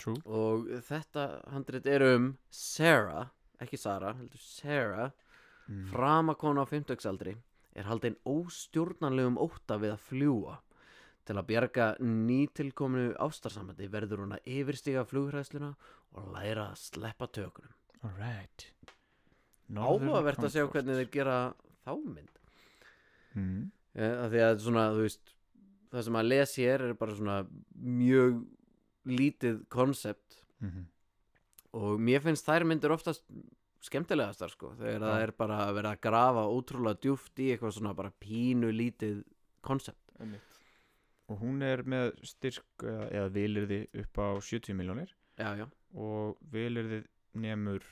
[0.04, 0.18] true.
[0.26, 3.30] Og þetta handrit er um Sarah,
[3.62, 5.12] ekki Sara heldur Sarah,
[5.70, 5.88] mm.
[5.92, 7.36] framakona á fimmtöksaldri
[7.74, 10.58] er haldinn óstjórnanlegum ótta við að fljúa
[11.24, 15.72] til að bjarga nýtilkomnu ástarsamandi verður hún að yfirstiga flughræðsluna
[16.20, 17.72] og læra að sleppa tökunum
[18.04, 18.68] alright.
[19.74, 21.38] Áhugavert að sjá hvernig þeir gera
[21.84, 22.42] þá mynd.
[23.34, 23.62] Mm.
[23.98, 25.32] ja, því að svona, þú veist
[25.94, 27.38] það sem að les hér er bara svona
[27.74, 28.44] mjög
[29.10, 30.84] lítið konsept mm
[31.74, 33.24] og mér finnst þær myndir oftast
[33.84, 35.06] skemmtilegastar sko þegar Já.
[35.08, 39.24] það er bara að vera að grafa ótrúlega djúft í eitthvað svona bara pínu lítið
[39.66, 40.14] konsept
[41.32, 45.16] og hún er með styrk eða, vilirði upp á 70 miljónir
[45.98, 47.02] og vilirði
[47.34, 47.86] nemur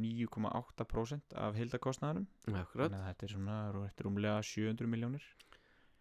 [0.00, 2.26] 9,8% af heildakostnaðanum
[2.56, 2.92] akkurat.
[2.92, 5.24] Þannig að þetta er svona er rúmlega 700 miljónir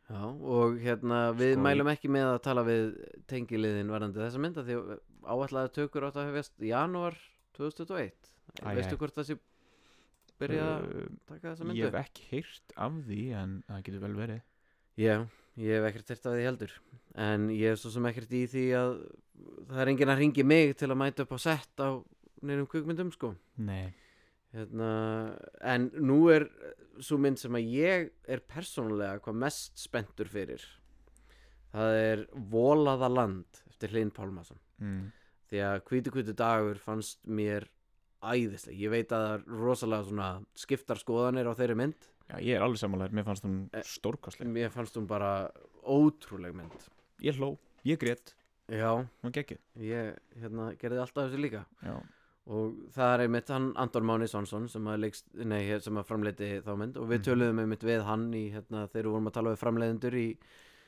[0.07, 2.85] já, og hérna við Sko, mælum ekki með að tala við
[3.31, 4.77] tengiliðin varandi þessa mynda því
[5.23, 7.17] áætlaði tökur átt að hefjast janúar
[7.57, 8.31] 2021
[8.63, 9.39] Æ, veistu hvort það sé
[10.41, 14.03] byrjað að Uh, taka þessa ég myndu hef ekki heyrt af því en það getur
[14.03, 14.41] vel verið.
[14.99, 15.13] Já,
[15.59, 16.73] ég hef ekkert tert af því heldur.
[17.23, 18.95] En ég hef svo sem ekkert í því að
[19.67, 21.89] Það er enginn að ringi mig til að mæta upp á sett á
[22.45, 23.33] neinum kvikmyndum sko.
[23.63, 23.93] Nei,
[24.53, 24.89] hérna,
[25.61, 26.47] En nú er
[27.01, 30.63] svo mynd sem að ég er persónulega hvað mest spenntur fyrir.
[31.73, 34.59] Það er Volaða land eftir Hlyn Pálmason.
[34.83, 35.07] Mm.
[35.49, 37.65] Því að hvítu hvítu dagur fannst mér
[38.23, 42.07] æðislega Ég veit að það er rosalega svona skiptar skoðanir á þeirri mynd.
[42.29, 44.47] Já, ég er alveg sammálaður, mér fannst hún Eh, stórkostleg.
[44.47, 45.51] Mér fannst hún bara
[45.83, 46.87] ótrúleg mynd.
[47.21, 48.33] Ég hló, ég grét,
[48.71, 51.65] Já, hún gekkið ég hérna, gerði alltaf þessu líka.
[51.83, 51.97] Já,
[52.47, 56.49] og það er einmitt hann Anton Máni Sonsson sem að, leikst, nei, sem að framleiti
[56.65, 56.97] þá mynd.
[56.97, 57.25] Og við Mhm.
[57.29, 60.37] töluðum einmitt við hann í, hérna, þegar við vorum að tala við framleiðendur í,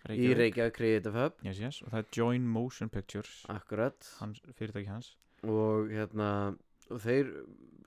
[0.09, 0.73] í Reykjavík.
[0.73, 1.33] Creative Hub.
[1.43, 1.81] Yes, yes.
[1.81, 3.45] og það er Join Motion Pictures.
[3.49, 3.95] Akkurat.
[4.19, 5.15] Hans, fyrirtæki hans.
[5.43, 6.57] Og hérna
[6.91, 7.31] og þeir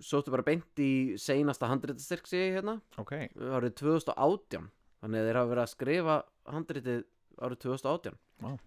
[0.01, 1.69] sóttu bara beint í seinasta
[2.35, 2.81] ég hérna.
[2.99, 4.71] Ok, árið 2018
[5.03, 6.17] þannig að þeir hafa verið að skrifa
[6.49, 7.05] handritið
[7.39, 8.59] árið 2018 Vá.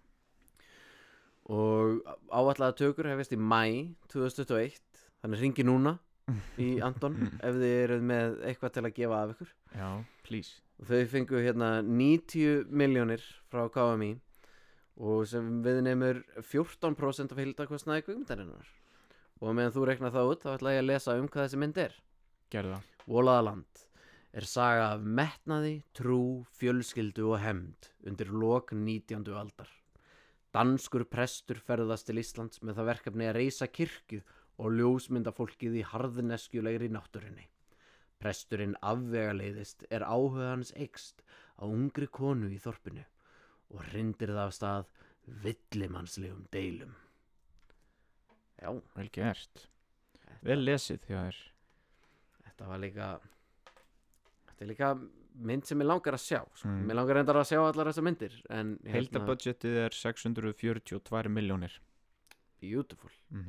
[1.52, 2.00] og
[2.32, 4.78] áallega tökur hefist í mæ 2021
[5.22, 5.96] þannig ringi núna
[6.64, 9.88] í Anton ef þið eruð með eitthvað til að gefa af ykkur já,
[10.26, 14.12] please og þau fengu hérna 90 miljónir frá KMI
[15.02, 18.72] og sem við nefnur 14% af hildakostnaði kvikmyndarinnar
[19.42, 21.80] og meðan þú reknar það út þá ætla ég að lesa um hvað þessi mynd
[21.82, 21.96] er
[22.52, 23.86] gerðu það, Volaðaland
[24.32, 29.26] er saga af metnaði, trú, fjölskyldu og hemd undir lok 19.
[29.36, 29.68] aldar.
[30.52, 34.22] Danskur prestur ferðast til Íslands með það verkefni að reysa kirkju
[34.58, 37.48] og ljósmynda fólkið í harðneskjulegri náttúrinni.
[38.22, 41.24] Presturinn afvegaleiðist er áhuga hans eikst
[41.58, 43.04] á ungri konu í þorpinu
[43.72, 44.92] og hrindir það af stað
[45.42, 46.94] villimannslegum deilum.
[48.62, 49.66] Já, vel gert
[50.46, 51.40] vel lesið þér
[52.46, 53.08] þetta var líka
[54.50, 54.92] þetta er líka
[55.48, 56.68] mynd sem ég langar að sjá sko.
[56.68, 56.82] Mm.
[56.88, 61.78] mér langar reyndar að sjá allar þessar myndir hérna, heildabudgetið er 642 miljónir
[62.62, 63.46] beautiful mm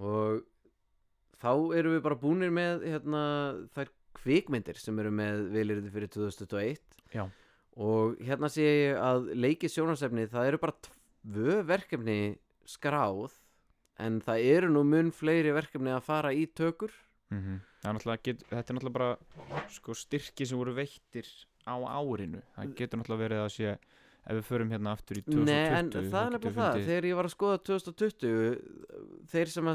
[0.00, 0.44] og
[1.40, 3.22] þá erum við bara búnir með hérna,
[3.76, 6.80] þær kvikmyndir sem eru með vilirði fyrir 2021
[7.14, 7.24] Já.
[7.80, 12.18] og hérna sé ég að leiki sjónarsefni það eru bara tvö verkefni
[12.68, 13.36] skráð
[14.00, 16.92] en það eru nú mun fleiri verkefni að fara í tökur
[17.30, 17.60] -hmm.
[17.84, 21.26] er náttúrulega get, þetta er náttúrulega bara sko, styrki sem voru veittir
[21.66, 23.78] á árinu það getur náttúrulega verið að sé
[24.20, 27.18] ef við förum hérna aftur í 2020 Nei, en það er nefnilega það, þegar ég
[27.18, 28.58] var að skoða 2020
[29.32, 29.70] þeir sem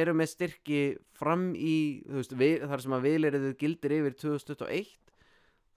[0.00, 0.82] eru með styrki
[1.18, 1.74] fram í,
[2.14, 4.94] veist, við, þar sem að vileriðu gildir yfir 2021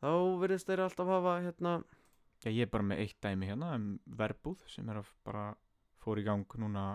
[0.02, 1.76] þá verðist þeir alltaf hafa hérna,
[2.42, 5.52] Já, ég er bara með eitt dæmi hérna um verbúð sem er að bara
[6.02, 6.86] fór í gang núna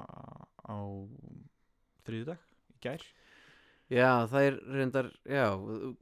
[0.67, 0.79] á
[2.07, 2.43] þriðudag
[2.75, 3.05] í gær
[3.93, 5.45] já, það er reyndar, já,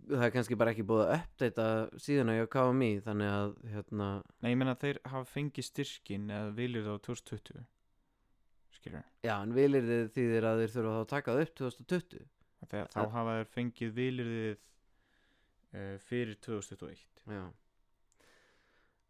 [0.09, 1.66] það er kannski bara ekki búið að uppdeita
[2.01, 4.09] síðan á KMI, þannig að, hérna,
[4.41, 7.64] Nei, ég meina að þeir hafa fengið styrkin eða viljur það á 2020
[8.74, 12.24] skilur já, en vileriðu þýðir að þeir þurfa þá að taka það upp 2020
[12.64, 14.55] Þegar, þá Það- hafa þeir fengið viljurðið
[15.74, 17.05] uh, fyrir 2021
[17.35, 17.43] Já.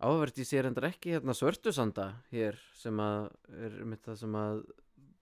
[0.05, 3.29] Áverð ég sé reyndar ekki hérna svörtusanda hér sem að
[3.63, 4.59] er mitt það sem að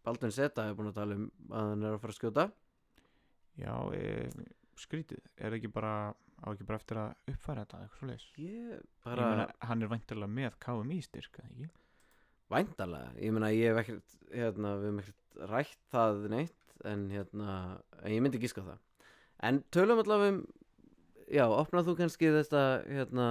[0.02, 2.46] Baldvin Seta er búin að tala um að hann er að fara að skjóta
[3.60, 4.30] Já, e,
[4.80, 5.20] skrítið.
[5.36, 8.80] Er ekki bara á ekki bara eftir að uppfæra þetta eitthvað svo leis Ég Ég
[9.04, 11.68] bara meina, hann er væntalega með KMI styrk eða ekki?
[12.52, 17.54] væntalega ég meina ég hef ekkert hérna við hefum ekkert rætt það neitt en hérna
[18.02, 18.80] en ég myndi gíska á það.
[19.48, 20.42] En tölum allavega um
[21.32, 23.28] já, opnað þú kannski þetta hérna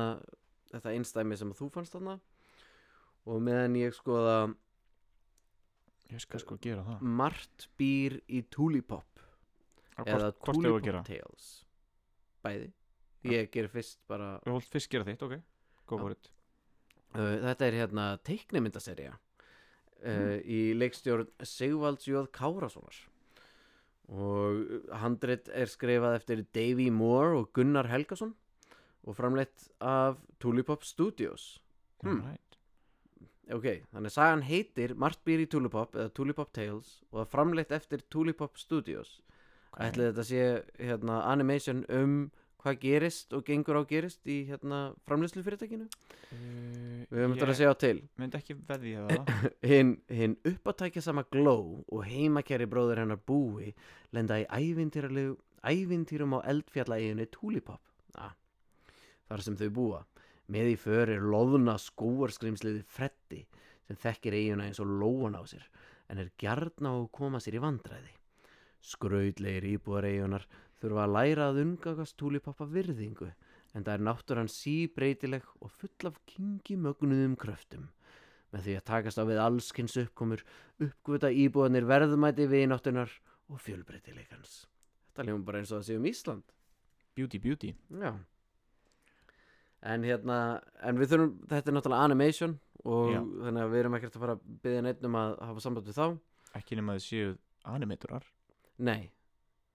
[0.72, 2.16] þetta einstæmi sem þú fannst þarna?
[3.28, 4.54] Og meðan ég skoða
[6.12, 7.02] Ég skal sko gera það.
[7.02, 9.11] margt býr í Tulipop
[10.08, 11.50] eða hvort, hvort þau að Tulipop gera Tales
[12.42, 12.70] bæði.
[13.32, 14.30] Ég ger fyrst bara
[14.66, 15.36] fyrst gera þitt, ok.
[15.92, 16.32] For it.
[17.12, 19.20] Uh, þetta er hérna teiknemyndaserja uh,
[20.02, 20.38] Mm.
[20.50, 22.96] í leikstjórn Sigvalds Jóð Kárassonar
[24.12, 28.34] og handrit er skrifað eftir Davey Moore og Gunnar Helgason
[29.06, 31.60] og framleitt af Tulipop Studios.
[32.02, 32.20] Hmm.
[32.22, 32.58] Alright.
[33.54, 38.02] ok, þannig að sagan heitir Margt býr í Tulipop eða Tulipop Tales og framleitt eftir
[38.10, 39.20] Tulipop Studios
[39.72, 39.82] Ok.
[39.88, 40.46] ætli þetta sé
[40.80, 42.16] hérna, animation um
[42.62, 45.88] hvað gerist og gengur á gerist í hérna, framleiðslu fyrirtækinu
[46.32, 47.98] Uh, við höfum þetta að segja á til.
[48.22, 49.32] myndi ekki það.
[49.72, 53.74] Hinn hin uppátækja sama gló og heimakæri bróður hennar búi
[54.16, 57.82] lenda í ævintýrum á eldfjallaeginni Tulipop.
[58.16, 58.32] Ah,
[59.28, 60.00] þar sem þau búa.
[60.48, 63.44] Með í för er loðna skóarskrimsliði Freddi
[63.88, 65.68] sem þekkir eiguna eins og lóan á sér
[66.12, 68.16] en er gjarn á að koma sér í vandræði
[68.82, 70.48] skrautlegir íbúar eigunar
[70.82, 73.30] þurfa að læra að umgangast Tulipop af virðingu
[73.72, 77.90] en það er náttúran síbreytileg og full af kingi mögnuðum kröftum.
[78.52, 80.42] Með því að takast á við allskins uppkomur
[80.82, 83.14] uppgöta íbúanir verðmæti vináttunar
[83.52, 84.66] og fjölbreytileikans.
[85.12, 86.44] Þetta ljóðum bara eins og það sé um Ísland.
[87.16, 87.72] Beauty, beauty.
[88.02, 88.12] Já.
[89.82, 90.42] En hérna
[90.84, 93.22] en við þurfum, þetta er náttúrulega animation og Já.
[93.22, 95.98] þannig að við erum ekkert að fara að byggja neitt um að hafa samband við
[95.98, 96.06] þá.
[96.60, 97.34] Ekki nema þið séu
[97.72, 98.28] animatorar
[98.82, 99.12] nei,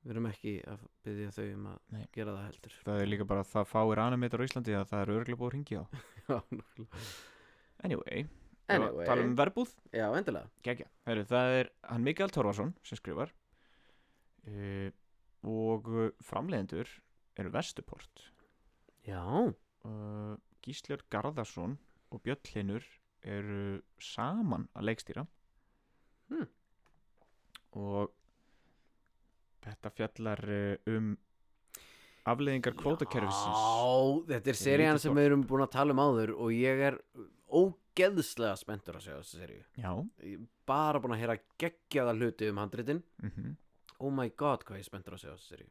[0.03, 2.03] við erum ekki að byggja þau um að Nei.
[2.15, 2.75] gera það heldur.
[2.87, 5.49] Það er líka bara að það fáir animator á Íslandi að það er örglega búið
[5.51, 5.85] að ringi á.
[6.27, 7.07] Já, nákvæmlega.
[7.87, 8.27] Anyway,
[8.73, 9.07] Anyway.
[9.07, 10.49] tala um verbúð já, endilega.
[10.67, 13.31] Gekja, Heru, það er hann Mikael Torfarsson sem skrifar
[14.51, 14.89] uh,
[15.47, 15.91] og
[16.27, 16.91] framleiðendur
[17.39, 18.25] eru Vestuport.
[19.07, 20.35] Já, uh,
[20.67, 21.77] Gísljör Garðarsson
[22.11, 22.87] og Björn Hlinur
[23.23, 25.27] eru saman að leikstýra.
[26.27, 26.49] Hmm.
[27.79, 28.16] og
[29.67, 31.13] þetta fjallar uh, um
[32.27, 33.61] afleiðingar kvótakerfisins.
[33.63, 36.97] Já, þetta er serían sem við erum búin að tala um áður og ég er
[37.55, 39.63] ógeðslega spenntur að segja þessu seríu.
[39.79, 39.93] Já,
[40.27, 43.05] Ég er bara búin að heyra geggjaða hluti um handritin.
[43.23, 43.55] Mm
[43.97, 45.71] Oh my god, hvað ég er spenntur að segja þessu seríu.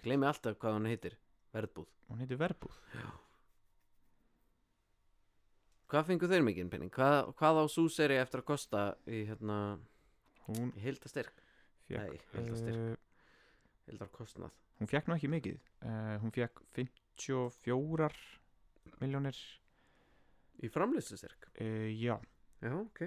[0.00, 1.18] Gleymi alltaf hvað hann heitir,
[1.52, 1.90] verðbúð.
[2.08, 2.78] Hún heitir Verbúð
[5.90, 6.90] Hvað fengu þeir mikinn penning?
[6.94, 9.56] Hvað, hvað á sú seri eftir að kosta í hérna,
[10.46, 11.42] Hún í heildastyrk?
[11.90, 12.76] Nei, fekk heildastyrk.
[12.78, 13.09] uh,
[13.90, 14.52] Heildar kostnað.
[14.80, 15.58] Hún fekk nú ekki mikið.
[15.82, 18.10] Uh, Hún fekk 54
[19.02, 19.36] miljónir
[20.62, 21.50] Í framlýsustyrk?
[21.60, 22.16] uh, Já,
[22.62, 23.00] Já, ok.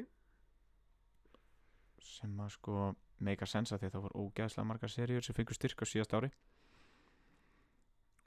[2.03, 2.77] Sem að sko
[3.23, 6.15] meika sens að því að það voru ógeðslega margar seríur sem fengur styrk á síðast
[6.17, 6.29] ári.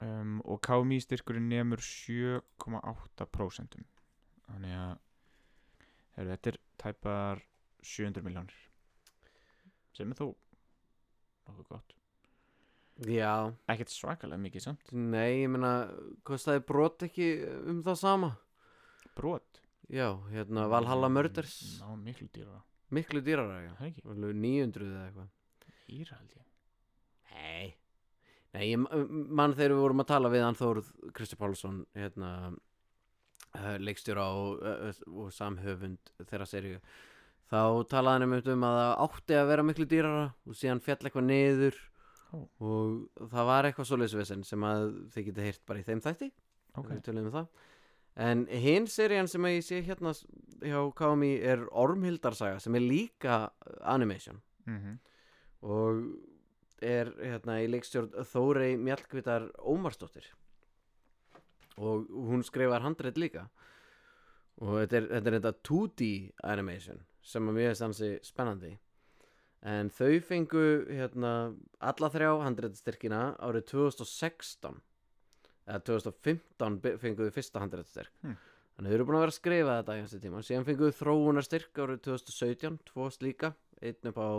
[0.01, 3.77] Um, og KMI styrkurinn nemur 7,8%
[4.47, 4.91] þannig að
[6.17, 7.41] heru, þetta er tæpar
[7.81, 8.59] 700 miljónir
[9.97, 10.27] sem er þó
[11.49, 11.96] nokkuð gott
[13.05, 14.91] Já, ekkert svakalega mikið samt.
[14.91, 15.73] Nei, ég meina
[16.25, 17.27] kostaði brot ekki
[17.69, 18.31] um það sama?
[19.17, 19.61] brot?
[19.89, 21.79] Já, hérna Valhalla Murders.
[21.81, 23.73] Ná miklu dýra Miklu dýrara, já.
[23.79, 25.27] Það ekki, Alveg 900 eða eitthvað.
[25.97, 26.45] Íra held ég.
[27.33, 27.73] Nei.
[28.55, 32.31] Nei, ég mann þegar við vorum að tala við hann Þórð Kristi Pálsson hérna,
[33.57, 36.79] uh, leikstjóra og, uh, og samhöfund þeirra seríu.
[37.51, 37.59] Þá
[37.91, 41.83] talaði hann um að það átti að vera miklu dýrara og síðan fjall eitthvað niður
[42.35, 42.43] Ó.
[42.59, 46.31] og það var eitthvað svoleiðsvesen sem að þið getið heyrt bara í þeim þætti.
[46.77, 47.47] Ok, við tölum um
[48.17, 50.11] En hinn serían sem ég sé hérna
[50.65, 53.51] hjá KMI er Ormhildarsaga sem er líka
[53.85, 54.41] animation.
[54.65, 54.97] Mm
[55.61, 56.03] og
[56.81, 60.27] er hérna í leikstjórn Þórey Mjallkvitar Ómarsdóttir.
[61.77, 63.47] Og hún skrifar handrið líka.
[64.61, 66.09] Og þetta er, þetta er þetta 2D
[66.43, 68.77] animation sem að mér finnst hansi spennandi
[69.63, 71.31] en þau fengu hérna
[71.81, 74.81] alla þrjá handriðstyrkina árið 2016
[75.67, 78.37] eða 2015 be- fengu þau fyrsta handriðstyrk Hmm.
[78.77, 80.43] þannig þau eru búin að vera að skrifa þetta í hansi tíma.
[80.45, 84.29] Síðan fengu þau þróunarstyrk árið 2017 tvo slíka, einn upp á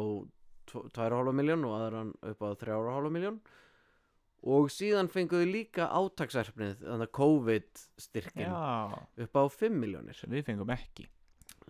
[0.69, 3.41] 2,5 miljón og aðran upp á 3,5 miljón
[4.45, 10.21] og síðan fengu þau líka átaksverfnið þannig að COVID styrkin Já, upp á 5 miljónir
[10.31, 11.09] við fengum ekki.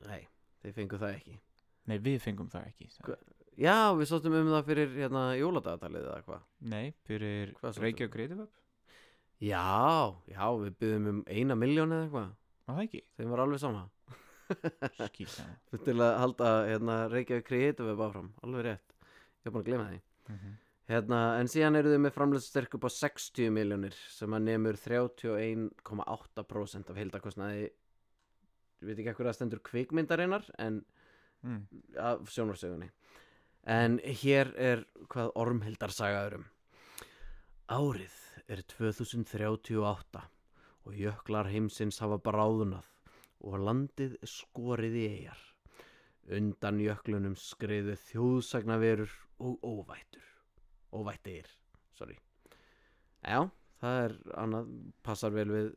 [0.06, 0.28] Nei,
[0.62, 1.38] þeir fengu það ekki.
[1.88, 2.90] Nei, við fengum það ekki
[3.58, 6.42] já, við sóttum um það fyrir hérna jóladagatalið eða hvað
[6.72, 7.54] Nei, fyrir?
[7.62, 8.54] Reykjavík Creative Hub
[9.42, 12.30] já, já, við byggðum um eina miljón eða eitthvað.
[12.68, 13.02] Það ekki?
[13.16, 13.82] þeim var alveg sama.
[14.98, 18.32] Skýt til að halda hérna Reykjavík Creative Web áfram.
[18.46, 18.96] Alveg rétt,
[19.42, 20.00] ég er búin að glema því.
[20.28, 20.56] Mm -hmm.
[20.88, 26.90] Hérna, en síðan eru þau með framleiðsstyrk upp á 60 miljónir sem að nemur 31,8%
[26.90, 30.84] af heildakostnaði ég veit ekki ekkur að stendur kvikmyndarinnar en
[31.42, 31.60] mm.
[32.00, 32.88] af sjónarsögunni
[33.68, 36.46] en hér er hvað ormhildar sagaðurum
[37.68, 38.14] Árið
[38.48, 40.22] er 2038
[40.88, 42.86] og jöklar heimsins hafa bráðunað
[43.44, 45.42] og landið skorið í eigjar
[46.38, 50.24] undan jöklunum skriðu þjóðsagnaverur og óvættur.
[50.92, 51.46] Óvættir,
[51.96, 52.16] sorry.
[53.24, 53.46] Já,
[53.80, 54.72] það er annað,
[55.06, 55.70] passar vel við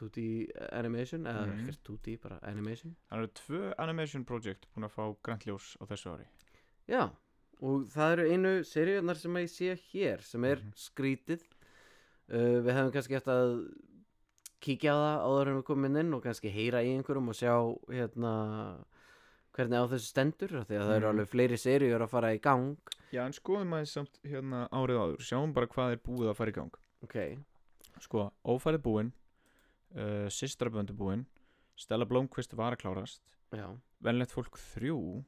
[0.00, 0.24] 2D
[0.72, 1.58] animation eða Mhm.
[1.68, 2.96] ekkert 2D, bara animation.
[3.10, 6.26] Það eru tvö animation project búin að fá grænt ljós á þessu ári.
[6.88, 7.10] Já,
[7.62, 10.72] og það eru einu seríunar sem ég sé hér sem er Mhm.
[10.76, 11.42] skrítið.
[12.32, 13.52] Uh, Við hefum kannski eftir að
[14.62, 17.54] kíkja á það áður en við komum inn og kannski heyra í einhverjum og sjá
[17.90, 18.32] hérna
[19.52, 21.12] hvernig á þessu stendur því að það eru Mhm.
[21.12, 22.76] alveg fleiri seríur að fara í gang.
[23.12, 25.18] Já, en skoðum aðeins samt hérna árið áður.
[25.20, 26.74] Sjáum bara hvað er búið að fara í gang.
[27.02, 27.38] Ok,
[28.00, 29.12] Sko, ófærið búinn
[29.94, 31.26] uh, Sistraböndu búinn
[31.76, 33.20] Stella Blómkvist var að klárast
[33.52, 35.24] já, Venlegt fólk þrjú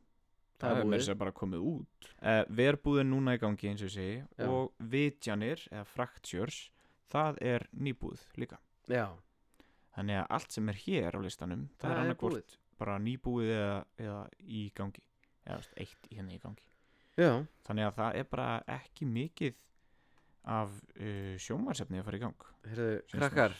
[0.65, 2.09] Það er þess að bara komið út.
[2.25, 4.47] Uh, Verbúðin núna í gangi eins og segi Já.
[4.49, 6.61] Og Vitjanir eða Fractures
[7.15, 8.57] Það er nýbúð líka.
[8.91, 9.07] Já,
[9.95, 12.57] Þannig að allt sem er hér á listanum Það, það er annarkvort búið.
[12.81, 15.05] bara nýbúið eða, eða í gangi.
[15.45, 16.65] Eða eitt í henni í gangi.
[17.21, 17.31] Já,
[17.69, 19.61] Þannig að það er bara ekki mikið
[20.57, 22.49] af uh, sjómarsefni að fara í gang.
[22.67, 23.55] Finnst krakkar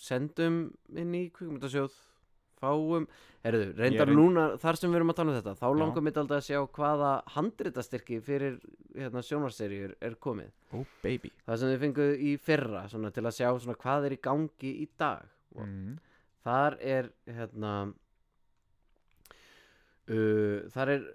[0.00, 0.58] sendum
[0.96, 1.94] inn í kvikmyndasjóð
[2.60, 3.06] fáum,
[3.44, 6.20] heyrðu, reyndar reynd- núna þar sem við erum að tala um þetta, þá langar mitt
[6.20, 8.58] aldrei að sjá hvaða handritastyrki fyrir
[8.94, 10.50] hérna, sjónvarseríur er komið.
[10.76, 11.32] Oh baby.
[11.46, 14.74] Það sem þið fenguð í fyrra svona, til að sjá svona, hvað er í gangi
[14.84, 15.26] í dag.
[15.56, 15.98] Mm.
[16.44, 17.72] þar er hérna
[20.10, 21.06] uh, þar er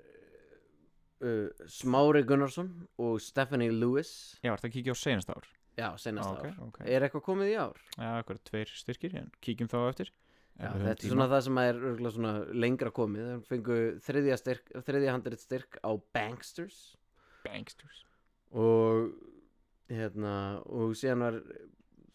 [1.25, 2.71] uh, Smári Gunnarsson
[3.01, 4.11] og Stephanie Lewis.
[4.43, 5.47] Já, ertu að kíkja á senast ár?
[5.75, 6.59] Já, senast Ok, ár.
[6.69, 6.77] ok.
[6.87, 7.79] er eitthvað komið í ár?
[7.99, 10.11] Já, eitthvað tveir styrkir kíkjum þá eftir
[10.55, 12.33] Já, þetta er svona það sem er örugglega svona
[12.63, 13.25] lengra komið.
[13.27, 16.77] Þeir fengu þriðja, styrk, þriðja handrið styrk á Banksters.
[17.43, 18.05] Banksters.
[18.55, 19.09] Og
[19.91, 20.35] hérna
[20.71, 21.41] og síðan var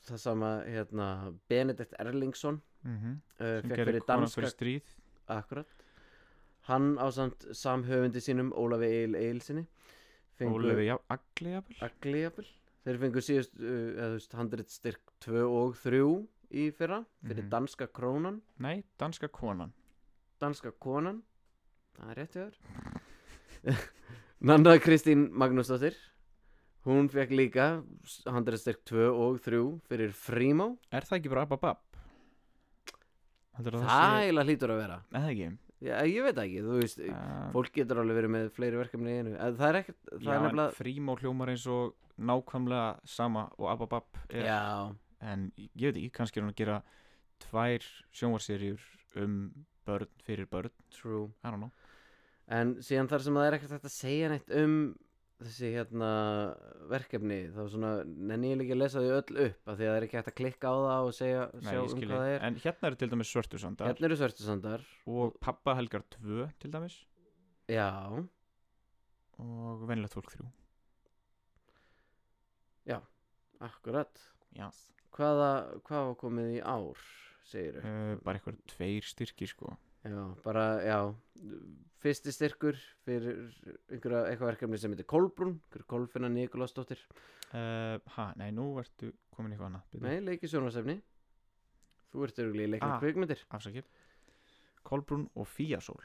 [0.07, 1.11] það sama hérna
[1.53, 3.21] Benedikt Erlingsson mm -hmm.
[3.45, 4.97] uh, sem gerir fyrir kona danska fyrir stríð.
[5.29, 5.77] Akkurat.
[6.69, 9.67] Hann á samt samhöfundi sínum Ólafi Eil Eilsinni
[10.41, 11.77] Ólefi já, Agli jafnvel?
[11.81, 12.47] Agli jafnvel.
[12.85, 16.01] Þeir fengu síðust uh, handrið styrk 2 og 3
[16.53, 17.51] í fyrra fyrir Mhm.
[17.51, 18.41] danska krónan.
[18.59, 19.73] Nei, danska konan.
[20.41, 21.23] Danska konan.
[21.99, 22.57] Það er rétt hjá þér.
[24.41, 25.95] Nanda Kristín Magnúsdóttir.
[26.87, 27.65] Hún fekk líka
[28.25, 30.79] handræðstyrk 2 og 3 fyrir Frímó.
[30.91, 31.77] Er það ekki bara Ababab?
[33.61, 34.97] Það eiginlega hlýtur að vera.
[35.13, 35.49] Það ekki?
[35.81, 39.19] Já, ég veit ekki, þú veist uh, fólk getur alveg verið með fleiri verkefni í
[39.21, 39.35] einu.
[39.41, 43.69] En það er ekkert, það Já, er nefnilega Frímó hljómar eins og nákvæmlega sama og
[43.73, 44.45] Ababab er.
[44.45, 44.61] Já,
[45.21, 46.79] En ég veit ekki, kannski er hún að gera
[47.45, 47.85] tvær
[48.17, 48.83] sjónvarserjur
[49.21, 49.37] um
[49.89, 50.73] börn fyrir börn.
[50.95, 51.29] True.
[51.45, 51.71] I don't know.
[52.51, 54.77] En síðan þar sem það er ekkert hægt að segja neitt um
[55.41, 56.09] þessi hérna
[56.91, 59.97] verkefni þá svona nenni ég líka að lesa þau öll upp af því að það
[59.97, 62.43] er ekki hægt að klikka á það og segja, Nei, sjá um hvað það er.
[62.49, 66.99] En hérna eru til dæmis Svörtusandar Hérna eru svörtusandar og Pappa Helgar 2 til dæmis.
[67.71, 67.89] Já,
[69.41, 70.51] og Venlegt fólk 3
[73.61, 74.21] akkurat.
[74.57, 74.71] Já,
[75.21, 75.49] Hvaða,
[75.85, 77.01] hvað var komið í ár,
[77.51, 79.75] segir uh, bara eitthvað tveir styrkir sko.
[80.01, 80.17] Já,
[80.47, 80.97] bara, já
[82.01, 83.43] Fyrsti styrkur fyrir
[83.93, 85.59] einhverja, eitthvað verkefni sem heitir Kolbrún
[85.91, 87.03] Kolfinna Nikolásdóttir
[87.53, 90.07] uh, Ha, nei, nú ertu komin eitthvað annað bíddu.
[90.07, 90.97] Nei, leiki sjónvarsefni
[92.15, 93.03] Þú ert örgulega í leikna Ah.
[93.05, 93.45] kvikmyndir.
[93.55, 93.85] afsakið.
[94.89, 96.01] Kolbrún og Fíasól.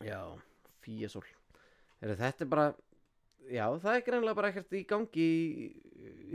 [0.00, 0.22] Já,
[0.80, 1.26] fíasól.
[2.00, 2.68] Er Þetta er bara
[3.50, 5.70] Já, það er greinlega bara ekkert í gangi í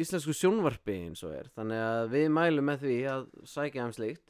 [0.03, 1.47] íslensku sjónvarpi eins og er.
[1.55, 4.25] Þannig að við mælum með því að sækja um slíkt.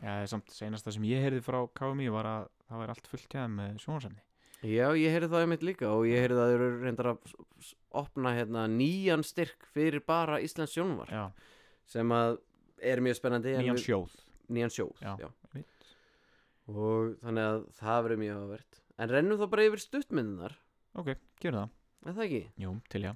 [0.00, 3.48] Já, samt senasta sem ég heyrði frá KMI var að það var allt fullt kæða
[3.52, 4.22] með sjónarsamni
[4.64, 7.34] Já, ég heyrði það einmitt líka og ég heyrði að þeir eru reyndar að
[8.00, 11.24] opna hérna nýjan styrk fyrir bara Íslands sjónvar Já,
[11.90, 12.38] sem að
[12.80, 14.14] er mjög spennandi en nýjan sjóð.
[14.48, 15.64] Nýjan sjóð Já, já.
[16.70, 20.56] og þannig að það verður mjög áverð en rennum þá bara yfir stuttmyndunar
[21.00, 21.12] Ok,
[21.44, 22.42] gerum það er það ekki?
[22.64, 23.12] Jú, til já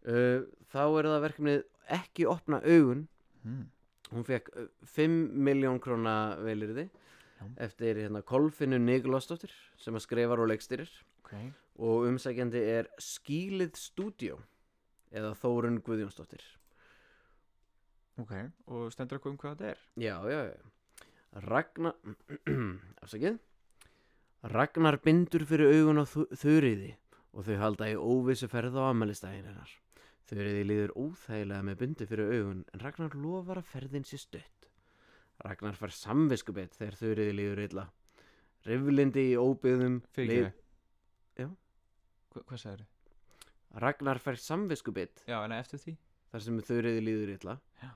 [0.00, 1.58] Uh, þá er það verkefnið
[1.92, 3.02] ekki opna augun
[3.44, 3.66] hmm.
[4.14, 7.44] hún fekk uh, 5 miljón króna velirði Já.
[7.66, 10.88] eftir hérna Kolfinu Nikolásdóttir sem að skrifar og leikstyrir
[11.20, 11.34] Ok,
[11.84, 14.38] og umsækjandi er Skílið Studio
[15.12, 16.46] eða Þórun Guðjónsdóttir
[18.24, 18.32] ok
[18.72, 19.84] Og stendur eitthvað um hvað þetta er?
[20.00, 22.00] Já, já, já Ragnar
[23.04, 23.36] Afsakið
[24.56, 26.94] Ragnar bindur fyrir augun á Þu- Þuríði
[27.34, 29.76] og þau halda í óvissu ferð á ammælistæðin hennar
[30.30, 34.68] Þuríði líður óþægilega með bindu fyrir augun en Ragnar lofar að ferðin sé stutt
[35.42, 37.86] Ragnar fær samviskubett þegar Þuríði líður illa
[38.68, 40.66] Riflindi í óbyggðum Fyrir ekki
[41.40, 41.48] Já.
[42.34, 43.48] Hva, Hvað sagður þið?
[43.84, 45.96] Ragnar fær samviskubett Já, en eftir því
[46.30, 47.90] þar sem Þuríði líður illa Já.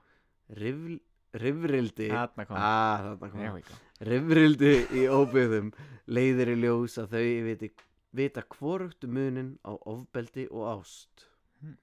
[3.55, 3.57] Það.
[3.61, 5.71] ekki Rifrildi í óbyggðum
[6.15, 7.71] leiðir í ljós að þau viti,
[8.15, 11.27] vita hvorugt munin á ofbeldi og ást.
[11.61, 11.79] Hmm.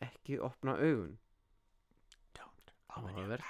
[0.00, 1.18] ekki opna augun.
[2.36, 2.72] Don't.
[2.88, 3.44] Áhugavert.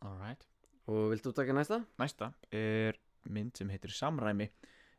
[0.00, 0.48] Alright.
[0.86, 1.82] Og viltu taka næsta?
[1.98, 4.48] Næsta er mynd sem heitir Samræmi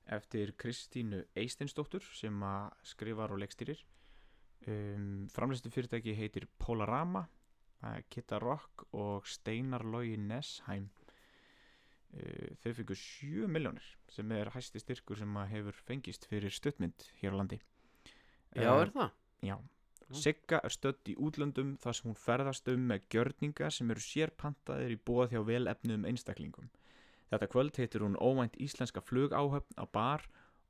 [0.05, 2.43] eftir Kristínu Eisteinsdóttur sem
[2.83, 3.79] skrifar og leikstýrir.
[4.67, 7.25] Um, framleistu fyrirtæki heitir Polarama
[8.09, 10.89] Kitta Rock og Steinar Logi Nesheim
[12.63, 17.35] þau fengur 7 miljónir sem er hæsti styrkur sem að hefur fengist fyrir stuttmynd hér
[17.35, 17.59] á landi
[18.55, 19.11] Já, Eh, er það?
[19.45, 19.57] Já.
[20.15, 24.93] Sigga er stödd í útlöndum þar sem hún ferðast um með gjörninga sem eru sérpantaðir
[24.95, 26.69] í bóð hjá vel efnuðum einstaklingum.
[27.29, 30.23] Þetta kvöld heitir hún óvænt íslenska flugáhöfn á bar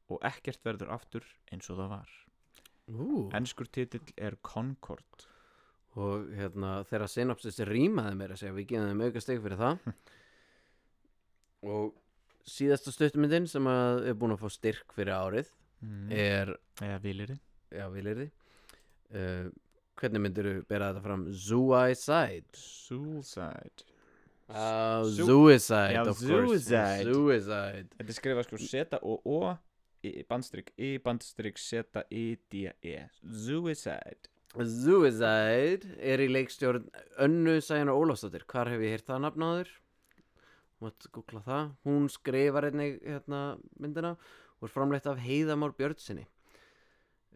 [0.09, 1.23] og ekkert verður aftur
[1.53, 2.09] eins og það var.
[2.89, 3.29] Ú.
[3.37, 5.27] Enskur titill er Concord.
[5.97, 9.79] og hérna þegar synopsis rýmaði mér að segja við þeim auka steg fyrir það
[11.63, 11.93] og
[12.47, 16.07] síðasta stuttumyndin sem að er búin að fá styrk fyrir árið Mm.
[16.09, 16.49] er
[16.81, 17.35] Eða vilirði.
[17.69, 18.31] já, vilirði
[19.13, 19.49] uh,
[19.99, 23.85] hvernig myndir þú bera þetta fram Suicide Suicide.
[24.49, 27.03] Uh, suicide, Já, of course suicide.
[27.03, 29.53] Suicide Þetta er skrifað sko seta og o
[30.07, 34.31] í bandstryk i bandstryk seta i d e Suicide.
[34.57, 36.87] Suicide er í leikstjórn
[37.21, 39.69] Önnu Sæjunar Ólafsdóttir Hvar hef ég heyrt það nafnáður?
[40.83, 44.15] Mátt googla það Hún skrifar einnig hérna, myndina
[44.57, 46.25] og er framleitt af Heiðamár Björnsinni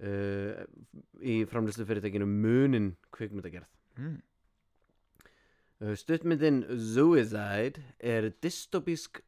[0.01, 0.63] uh,
[1.21, 3.69] í framleiðslu fyrirtækinu Munin kvikmyndagerð
[3.99, 4.21] Mm.
[5.81, 9.19] Uh, Stuttmyndin Suicide er dystopísk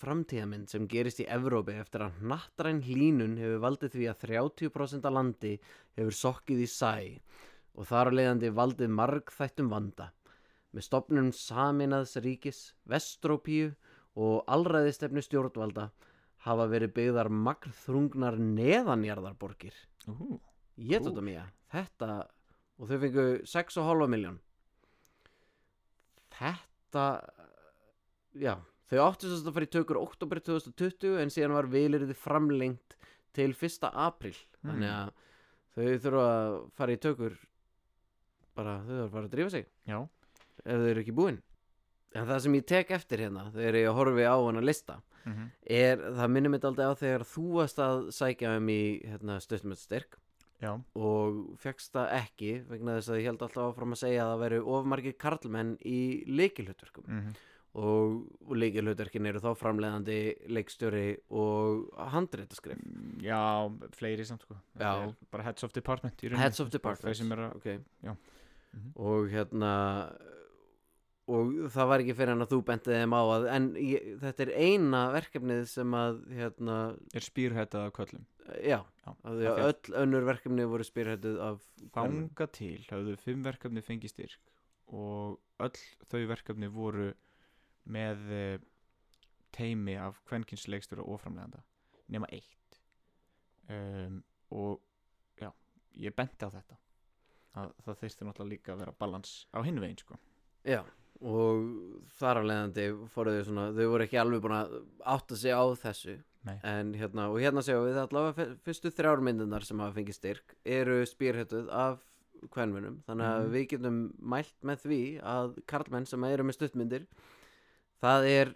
[0.00, 5.16] framtíðamynd sem gerist í Evrópi eftir að hnattræn hlínun hefur valdið því að 30% af
[5.16, 5.52] landi
[5.98, 6.94] hefur sokkið í sæ
[7.76, 10.10] og þar á leiðandi valdið margþættum vanda.
[10.76, 12.58] Með stopnum saminaðs ríkis,
[12.90, 13.70] Vestrópíu
[14.16, 15.88] og allræðistefnu stjórnvalda
[16.46, 19.74] hafa verið byggðar magnþrungnar neðanjarðarborgir.
[20.12, 20.36] Ú,
[20.76, 22.10] Ég tóta mía, þetta
[22.76, 24.36] og þau fengu 6,5 miljón
[26.36, 27.04] Þetta
[28.36, 28.54] já,
[28.90, 32.98] þau áttu þess að fara í tökur oktober 2020 en síðan var vilirði framlengt
[33.36, 33.88] til 1.
[33.92, 34.70] apríl Mm.
[34.72, 35.10] þannig að
[35.76, 37.34] þau þurfa að fara í tökur
[38.56, 39.98] bara þau þurfa að fara að drífa sig Já.
[40.66, 41.40] Ef þau eru ekki búin
[42.16, 45.98] en það sem ég tek eftir hérna þegar ég horfi á hana lista Mm er,
[45.98, 50.20] það minnir mitt aldrei á þegar þú varst að sækja um í hérna, stöðsmöldstyrk
[50.62, 50.70] Já.
[50.94, 54.44] og fegst það ekki vegna þess að ég held alltaf áfram að segja að það
[54.44, 57.34] veru ofmargir karlmenn í leikilhutverkum Mm
[57.76, 62.80] og, og leikilhutverkin eru þá framleiðandi leikstjóri og handreitaskrif
[63.24, 65.12] Já, fleiri samt sko Já.
[65.32, 66.22] Bara heads of department.
[66.22, 67.78] Heads of að okay.
[68.02, 68.16] já.
[68.72, 68.92] Mhm.
[68.96, 69.72] og hérna
[71.26, 74.44] og það var ekki fyrir hann að þú bentið þeim á að en ég, þetta
[74.44, 76.76] er eina verkefnið sem að hérna,
[77.18, 78.26] Er spýrhettað af köllum.
[78.62, 81.64] Já, Já, að að öll önnur verkefni voru spyrhættuð af.
[81.96, 84.52] Þanga til hafðu fimm verkefni fengið styrk
[84.94, 87.08] og öll þau verkefni voru
[87.90, 88.58] með eh,
[89.54, 91.64] teimi af kvenkinsleikstjóra og framleganda
[92.12, 92.78] nema eitt.
[93.66, 94.20] Um,
[94.54, 94.78] og
[95.40, 95.50] já,
[95.98, 96.78] ég benti á þetta.
[97.56, 100.18] Að það þyrfti náttúrulega líka að vera balans á hinn veginn sko.
[100.66, 100.84] Já,
[101.22, 104.74] og þar af leiðandi fóru þau svona, þau voru ekki alveg búin að
[105.14, 106.58] átta sig á þessu Nei.
[106.62, 110.54] en hérna, og hérna séum við allavega fyr- fyrstu þrjár myndunar sem hafa fengið styrk
[110.64, 111.98] eru spýrhættuð af
[112.52, 113.52] kvenmunum, þannig að Mhm.
[113.54, 117.06] við getum mælt með því að karlmenn sem eru með stuttmyndir
[118.02, 118.54] það er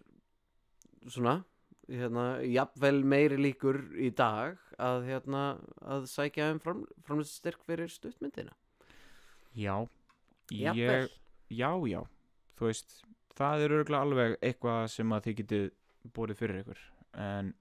[1.08, 1.44] svona
[1.88, 8.52] hérna, jafnvel meiri líkur í dag að hérna að sækja um fram, framlýst fyrir stuttmyndina
[9.56, 9.88] Já,
[10.52, 11.08] Jafnvel.
[11.08, 11.10] ég,
[11.50, 12.06] já, já
[12.60, 12.98] Þú veist,
[13.38, 15.66] það er örgulega alveg eitthvað sem að þið getið
[16.16, 16.86] borið fyrir ykkur.
[17.20, 17.54] En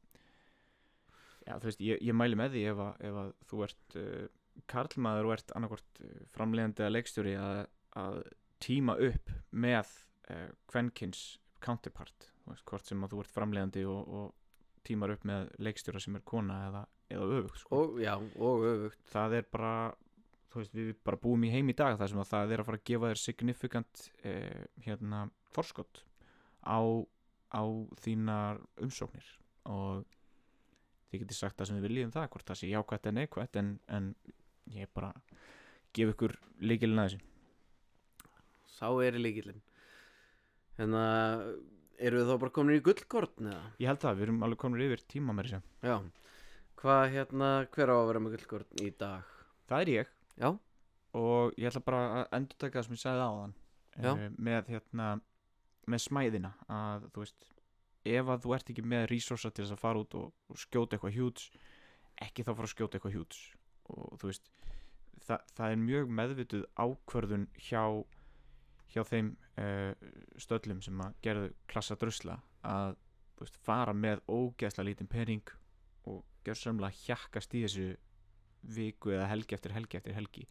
[1.49, 4.25] Já, þú veist, ég, ég mæli með því ef að, ef að þú ert uh,
[4.69, 7.61] karlmaður og ert annarkvort uh, framleiðandi að leikstjóri að,
[7.97, 8.19] að
[8.61, 9.31] tíma upp
[9.65, 9.95] með
[10.29, 11.23] uh, kvenkins
[11.65, 12.29] counterpart.
[12.43, 16.19] Þú veist, hvort sem að þú ert framleiðandi og, og tímar upp með leikstjóra sem
[16.19, 16.83] er kona eða,
[17.15, 17.81] eða öfugt sko.
[17.81, 19.01] og já, og öfugt.
[19.09, 19.73] Það er bara
[20.49, 22.69] þú veist, við bara búum í heim í dag þar sem að það er að
[22.69, 25.21] fara að gefa þér signifikant eh, hérna,
[25.55, 26.03] forskott
[26.65, 26.79] á,
[27.53, 27.63] á
[28.03, 29.31] þínar umsóknir.
[29.69, 30.03] Og
[31.09, 33.73] þið getið sagt það sem við viljum það hvort það sé jákvætt en neikvætt en,
[33.89, 34.13] en
[34.73, 35.13] ég bara
[35.95, 37.25] gef ykkur líkilin að þessu.
[38.79, 39.63] Sá er í líkillin
[40.79, 41.03] hérna
[41.99, 43.71] eru við þá bara komin í gullkortn eða?
[43.81, 45.97] ég held það, við erum alveg komin yfir tíma með þessu já,
[46.79, 49.35] hvað hérna hver á að vera með gullkortn í dag?
[49.69, 50.49] Það er ég já,
[51.19, 53.55] og ég ætla bara að endur taka það sem ég sagði áðan
[53.99, 54.11] Já.
[54.11, 55.07] uh, með hérna
[55.89, 57.47] með smæðina að þú veist
[58.09, 60.95] ef að þú ert ekki með resursa til þess að fara út og, og skjóta
[60.95, 61.49] eitthvað hjúts
[62.23, 63.41] ekki þá fara að skjóta eitthvað hjúts
[63.89, 64.49] og þú veist
[65.25, 67.83] það, það er mjög meðvituð ákvörðun hjá
[68.89, 69.93] hjá þeim uh,
[70.41, 72.95] stöllum sem að gerðu klassa drusla að
[73.41, 75.53] veist, fara með ógeðslega lítinn pening
[76.09, 77.89] og gjörsamlega hjakkast í þessu
[78.61, 80.47] viku eða helgi eftir helgi eftir helgi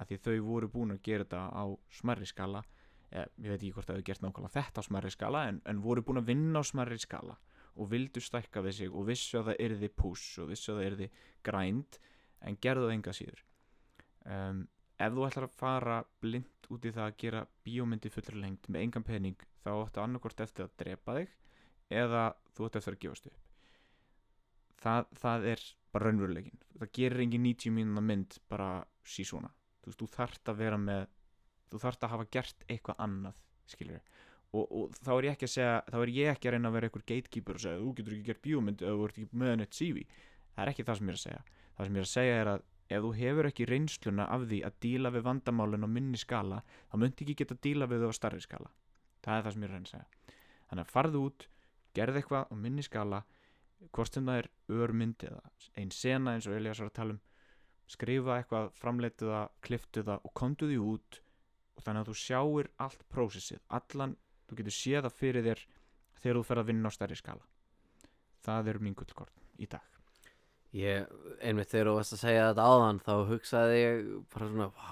[0.00, 2.62] að því þau voru búin að gera þetta á smerri skala.
[3.10, 5.82] Eh, ég veit ekki hvort það hefur gert nákvæmlega þetta á smerri skala en, en
[5.82, 7.36] voru búin að vinna á smerri skala
[7.74, 10.88] og vildu stækka við sig og vissu að það yrði push og vissu að það
[10.90, 11.10] yrði
[11.46, 11.98] grind
[12.46, 13.44] en gerðu það enga síður.
[14.30, 14.64] Um,
[15.00, 18.86] ef þú ætlar að fara blind út í það að gera bíómyndi fullri lengt með
[18.86, 21.38] engan pening þá áttu annarkort eftir að drepa þig
[22.00, 23.49] eða þú ætti eftir að gefast upp
[24.82, 28.70] það, það er bara raunveruleikin það gerir engin 90 mínúna mynd bara
[29.04, 31.06] sí svona þú veist, þú þarft að vera með
[31.70, 34.02] þú þarft að hafa gert eitthvað annað skilur
[34.50, 36.76] og, og þá er ég ekki að segja þá er ég ekki að reyna að
[36.78, 39.56] vera einhver gatekeeper og segja þú getur ekki gert bíómynd ef þú ert ekki með
[39.60, 40.04] neitt CV
[40.60, 41.42] það er ekki það sem ég er að segja.
[41.76, 44.58] Það sem ég er að segja er að ef þú hefur ekki reynsluna af því
[44.66, 48.18] að díla við vandamálin á minni skala þá myndi ekki geta díla við þau á
[48.18, 48.72] starri skala.
[49.24, 50.36] Það er það sem ég er að reyna að segja.
[50.70, 51.46] Þannig að farðu út,
[51.96, 53.22] gerð eitthvað á minni skala
[53.88, 54.48] hvort sem það er
[54.84, 55.42] örmynd eða
[55.80, 57.20] ein sena eins og Elias var að tala um
[57.90, 61.20] skrifa eitthvað, framleitu það, kliftu það og kontu því út
[61.76, 64.16] og þannig að þú sjáir allt prósessið allan,
[64.46, 65.62] þú getur séð það fyrir þér
[66.20, 67.46] þegar þú fer að vinna á stærri skala.
[68.44, 69.86] Það er mín gullkort í dag.
[70.76, 71.08] Ég,
[71.42, 74.90] einmitt þegar þú varst að segja þetta áðan þá hugsaði ég bara svona, vá,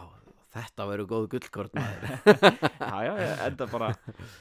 [0.57, 3.93] þetta verður góð gullkort já, já, enda bara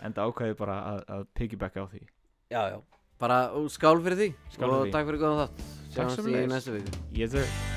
[0.08, 2.02] enda ákvæði bara að, að piggybacka á því.
[2.50, 2.80] Já, já,
[3.20, 3.40] bara
[3.74, 4.92] skál fyrir því Skál fyrir og því.
[4.96, 5.66] takk fyrir góðan þátt.
[5.98, 7.00] Sjáumst í næstu viku.
[7.18, 7.77] Ég þau